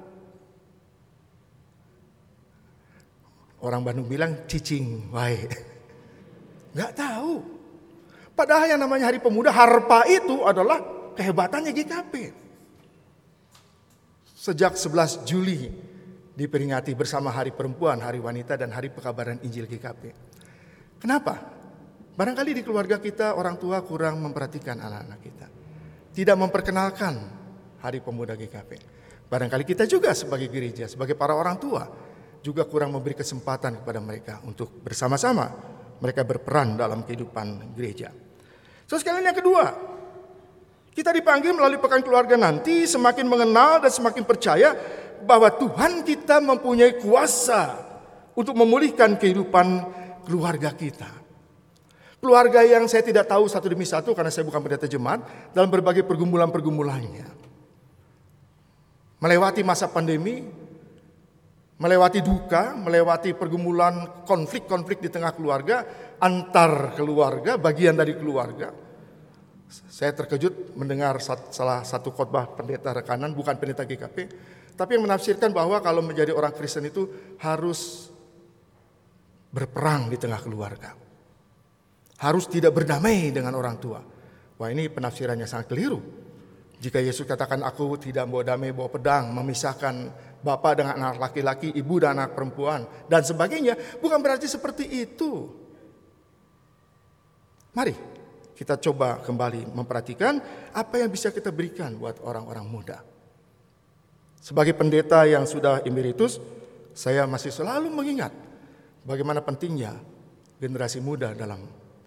Orang 3.61 3.83
Bandung 3.85 4.05
bilang 4.05 4.45
cicing, 4.45 5.09
wae. 5.13 5.49
Gak 6.77 6.93
tahu. 6.93 7.41
Padahal 8.37 8.77
yang 8.77 8.81
namanya 8.81 9.09
hari 9.09 9.17
pemuda 9.17 9.49
harpa 9.49 10.05
itu 10.05 10.45
adalah 10.45 10.77
kehebatannya 11.17 11.73
GKP. 11.73 12.37
Sejak 14.37 14.77
11 14.77 15.25
Juli 15.25 15.73
diperingati 16.37 16.93
bersama 16.93 17.33
Hari 17.33 17.57
Perempuan, 17.57 17.97
Hari 18.05 18.21
Wanita, 18.21 18.61
dan 18.61 18.69
Hari 18.77 18.93
Pekabaran 18.93 19.41
Injil 19.41 19.65
GKP. 19.65 20.13
Kenapa? 21.01 21.41
Barangkali 22.13 22.61
di 22.61 22.63
keluarga 22.63 23.01
kita 23.01 23.41
orang 23.41 23.57
tua 23.57 23.81
kurang 23.81 24.21
memperhatikan 24.21 24.77
anak-anak 24.77 25.21
kita. 25.25 25.47
Tidak 26.13 26.37
memperkenalkan 26.37 27.15
Hari 27.81 28.05
Pemuda 28.05 28.37
GKP. 28.37 28.77
Barangkali 29.33 29.65
kita 29.65 29.89
juga 29.89 30.13
sebagai 30.13 30.53
gereja, 30.53 30.85
sebagai 30.87 31.17
para 31.17 31.33
orang 31.33 31.57
tua 31.57 31.89
juga 32.45 32.65
kurang 32.69 32.93
memberi 32.95 33.17
kesempatan 33.17 33.83
kepada 33.83 34.01
mereka 34.01 34.35
untuk 34.45 34.83
bersama-sama 34.83 35.51
mereka 36.01 36.23
berperan 36.25 36.77
dalam 36.77 37.03
kehidupan 37.05 37.77
gereja. 37.77 38.13
So 38.87 39.01
sekalian 39.01 39.33
yang 39.33 39.39
kedua, 39.39 39.65
kita 40.97 41.13
dipanggil 41.13 41.53
melalui 41.53 41.81
pekan 41.81 42.01
keluarga 42.01 42.41
nanti 42.41 42.89
semakin 42.89 43.27
mengenal 43.29 43.85
dan 43.85 43.93
semakin 43.93 44.25
percaya 44.25 44.73
bahwa 45.25 45.49
Tuhan 45.53 46.05
kita 46.05 46.41
mempunyai 46.41 47.01
kuasa 47.01 47.77
untuk 48.37 48.57
memulihkan 48.57 49.17
kehidupan 49.17 49.67
keluarga 50.25 50.73
kita. 50.73 51.09
Keluarga 52.17 52.65
yang 52.65 52.89
saya 52.89 53.05
tidak 53.05 53.29
tahu 53.29 53.45
satu 53.45 53.69
demi 53.69 53.85
satu 53.85 54.17
karena 54.17 54.33
saya 54.33 54.49
bukan 54.49 54.61
pendeta 54.65 54.89
jemaat 54.89 55.21
dalam 55.53 55.69
berbagai 55.69 56.05
pergumulan-pergumulannya. 56.05 57.29
Melewati 59.21 59.61
masa 59.65 59.89
pandemi, 59.89 60.45
melewati 61.77 62.21
duka, 62.25 62.73
melewati 62.77 63.37
pergumulan 63.37 64.25
konflik-konflik 64.25 65.03
di 65.05 65.11
tengah 65.13 65.37
keluarga, 65.37 65.85
antar 66.21 66.97
keluarga, 66.97 67.61
bagian 67.61 67.97
dari 67.97 68.17
keluarga. 68.17 68.73
Saya 69.67 70.15
terkejut 70.15 70.79
mendengar 70.79 71.19
salah 71.51 71.83
satu 71.83 72.15
khotbah 72.15 72.55
pendeta 72.55 72.95
rekanan, 72.95 73.35
bukan 73.35 73.59
pendeta 73.59 73.83
GKP, 73.83 74.17
tapi 74.79 74.97
yang 74.97 75.05
menafsirkan 75.11 75.51
bahwa 75.51 75.83
kalau 75.83 76.01
menjadi 76.01 76.31
orang 76.31 76.55
Kristen 76.55 76.87
itu 76.87 77.35
harus 77.43 78.09
berperang 79.51 80.13
di 80.13 80.17
tengah 80.21 80.39
keluarga 80.39 81.07
harus 82.21 82.49
tidak 82.49 82.73
berdamai 82.73 83.29
dengan 83.29 83.53
orang 83.57 83.77
tua. 83.77 84.01
Wah 84.57 84.69
ini 84.73 84.89
penafsirannya 84.89 85.45
sangat 85.45 85.69
keliru. 85.69 86.01
Jika 86.77 87.01
Yesus 87.01 87.25
katakan 87.25 87.65
aku 87.65 87.97
tidak 88.01 88.29
bawa 88.29 88.45
damai, 88.45 88.73
bawa 88.73 88.89
pedang, 88.89 89.33
memisahkan 89.33 90.13
bapak 90.47 90.79
dengan 90.79 90.95
anak 90.95 91.19
laki-laki, 91.19 91.75
ibu 91.75 91.99
dan 91.99 92.15
anak 92.15 92.39
perempuan, 92.39 92.87
dan 93.11 93.27
sebagainya, 93.27 93.75
bukan 93.99 94.23
berarti 94.23 94.47
seperti 94.47 94.87
itu. 94.87 95.51
Mari 97.75 97.95
kita 98.57 98.79
coba 98.79 99.21
kembali 99.21 99.75
memperhatikan 99.75 100.39
apa 100.73 101.03
yang 101.03 101.11
bisa 101.11 101.35
kita 101.35 101.51
berikan 101.51 101.93
buat 101.99 102.23
orang-orang 102.23 102.65
muda. 102.65 103.03
Sebagai 104.41 104.73
pendeta 104.79 105.27
yang 105.27 105.45
sudah 105.45 105.83
emeritus, 105.83 106.39
saya 106.95 107.27
masih 107.27 107.51
selalu 107.53 107.91
mengingat 107.91 108.31
bagaimana 109.05 109.45
pentingnya 109.45 109.99
generasi 110.57 111.03
muda 111.05 111.37
dalam 111.37 111.61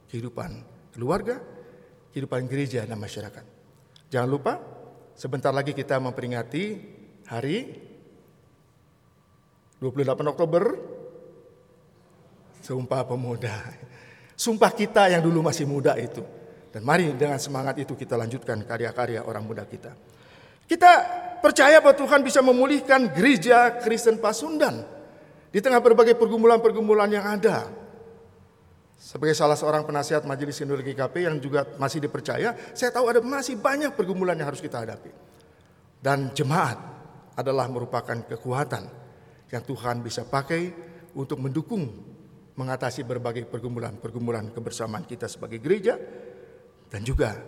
kehidupan 0.10 0.50
keluarga, 0.96 1.38
kehidupan 2.16 2.50
gereja 2.50 2.82
dan 2.88 2.98
masyarakat. 2.98 3.46
Jangan 4.10 4.30
lupa, 4.32 4.58
sebentar 5.14 5.54
lagi 5.54 5.78
kita 5.78 6.02
memperingati 6.02 6.64
hari 7.30 7.89
28 9.80 10.32
Oktober 10.36 10.64
Sumpah 12.60 13.02
Pemuda. 13.08 13.56
Sumpah 14.36 14.72
kita 14.76 15.08
yang 15.12 15.24
dulu 15.24 15.42
masih 15.42 15.66
muda 15.66 15.96
itu. 15.96 16.22
Dan 16.70 16.86
mari 16.86 17.10
dengan 17.18 17.42
semangat 17.42 17.82
itu 17.82 17.98
kita 17.98 18.14
lanjutkan 18.14 18.62
karya-karya 18.62 19.26
orang 19.26 19.42
muda 19.42 19.66
kita. 19.66 19.96
Kita 20.70 20.92
percaya 21.42 21.82
bahwa 21.82 21.98
Tuhan 21.98 22.22
bisa 22.22 22.46
memulihkan 22.46 23.10
gereja 23.10 23.74
Kristen 23.82 24.22
Pasundan 24.22 24.86
di 25.50 25.58
tengah 25.66 25.82
berbagai 25.82 26.14
pergumulan-pergumulan 26.14 27.10
yang 27.10 27.26
ada. 27.26 27.74
Sebagai 29.00 29.34
salah 29.34 29.58
seorang 29.58 29.88
penasihat 29.88 30.28
Majelis 30.28 30.60
Sinode 30.62 30.86
GKP 30.86 31.26
yang 31.26 31.36
juga 31.42 31.66
masih 31.82 32.04
dipercaya, 32.04 32.54
saya 32.76 32.92
tahu 32.94 33.10
ada 33.10 33.24
masih 33.24 33.58
banyak 33.58 33.96
pergumulan 33.98 34.38
yang 34.38 34.54
harus 34.54 34.62
kita 34.62 34.84
hadapi. 34.84 35.10
Dan 35.98 36.30
jemaat 36.38 36.78
adalah 37.34 37.66
merupakan 37.66 38.20
kekuatan 38.30 38.99
yang 39.50 39.64
Tuhan 39.66 40.06
bisa 40.06 40.26
pakai 40.26 40.72
untuk 41.18 41.42
mendukung 41.42 41.90
mengatasi 42.60 43.08
berbagai 43.08 43.48
pergumulan-pergumulan 43.48 44.52
kebersamaan 44.52 45.08
kita 45.08 45.32
sebagai 45.32 45.64
gereja 45.64 45.96
dan 46.92 47.02
juga 47.06 47.40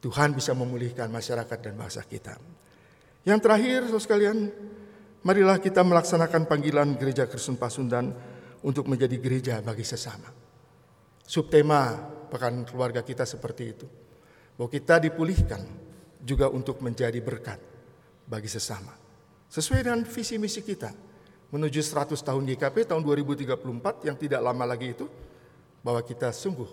Tuhan 0.00 0.32
bisa 0.32 0.54
memulihkan 0.54 1.10
masyarakat 1.10 1.58
dan 1.60 1.74
bangsa 1.76 2.00
kita. 2.06 2.38
Yang 3.26 3.40
terakhir, 3.42 3.78
saudara 3.90 4.04
sekalian, 4.06 4.38
marilah 5.26 5.58
kita 5.58 5.82
melaksanakan 5.82 6.46
panggilan 6.46 6.94
Gereja 6.94 7.26
Kristen 7.26 7.58
Pasundan 7.58 8.14
untuk 8.62 8.86
menjadi 8.86 9.18
gereja 9.18 9.58
bagi 9.58 9.82
sesama. 9.82 10.30
Subtema 11.26 11.98
pekan 12.30 12.62
keluarga 12.62 13.02
kita 13.02 13.26
seperti 13.26 13.64
itu. 13.66 13.86
Bahwa 14.54 14.70
kita 14.70 15.02
dipulihkan 15.02 15.58
juga 16.22 16.46
untuk 16.48 16.78
menjadi 16.80 17.18
berkat 17.18 17.58
bagi 18.30 18.46
sesama. 18.46 19.05
Sesuai 19.50 19.86
dengan 19.86 20.02
visi 20.02 20.36
misi 20.36 20.60
kita 20.60 20.90
menuju 21.54 21.78
100 21.78 22.18
tahun 22.18 22.42
GKP 22.42 22.90
tahun 22.90 23.02
2034 23.06 24.06
yang 24.06 24.16
tidak 24.18 24.40
lama 24.42 24.64
lagi 24.66 24.92
itu 24.92 25.06
bahwa 25.80 26.02
kita 26.02 26.34
sungguh 26.34 26.66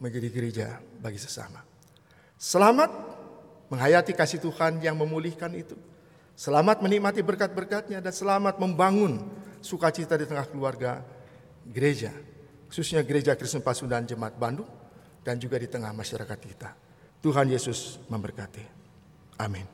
menjadi 0.00 0.28
gereja 0.32 0.66
bagi 0.98 1.20
sesama. 1.20 1.60
Selamat 2.40 2.90
menghayati 3.68 4.16
kasih 4.16 4.40
Tuhan 4.40 4.80
yang 4.80 4.96
memulihkan 4.96 5.52
itu. 5.52 5.76
Selamat 6.34 6.82
menikmati 6.82 7.22
berkat-berkatnya 7.22 8.02
dan 8.02 8.10
selamat 8.10 8.58
membangun 8.58 9.22
sukacita 9.62 10.18
di 10.18 10.26
tengah 10.26 10.48
keluarga 10.50 11.04
gereja 11.70 12.10
khususnya 12.74 13.06
Gereja 13.06 13.38
Kristen 13.38 13.62
Pasundan 13.62 14.02
Jemaat 14.02 14.34
Bandung 14.34 14.66
dan 15.22 15.38
juga 15.38 15.62
di 15.62 15.70
tengah 15.70 15.94
masyarakat 15.94 16.38
kita. 16.42 16.74
Tuhan 17.22 17.46
Yesus 17.46 18.02
memberkati. 18.10 18.66
Amin. 19.38 19.73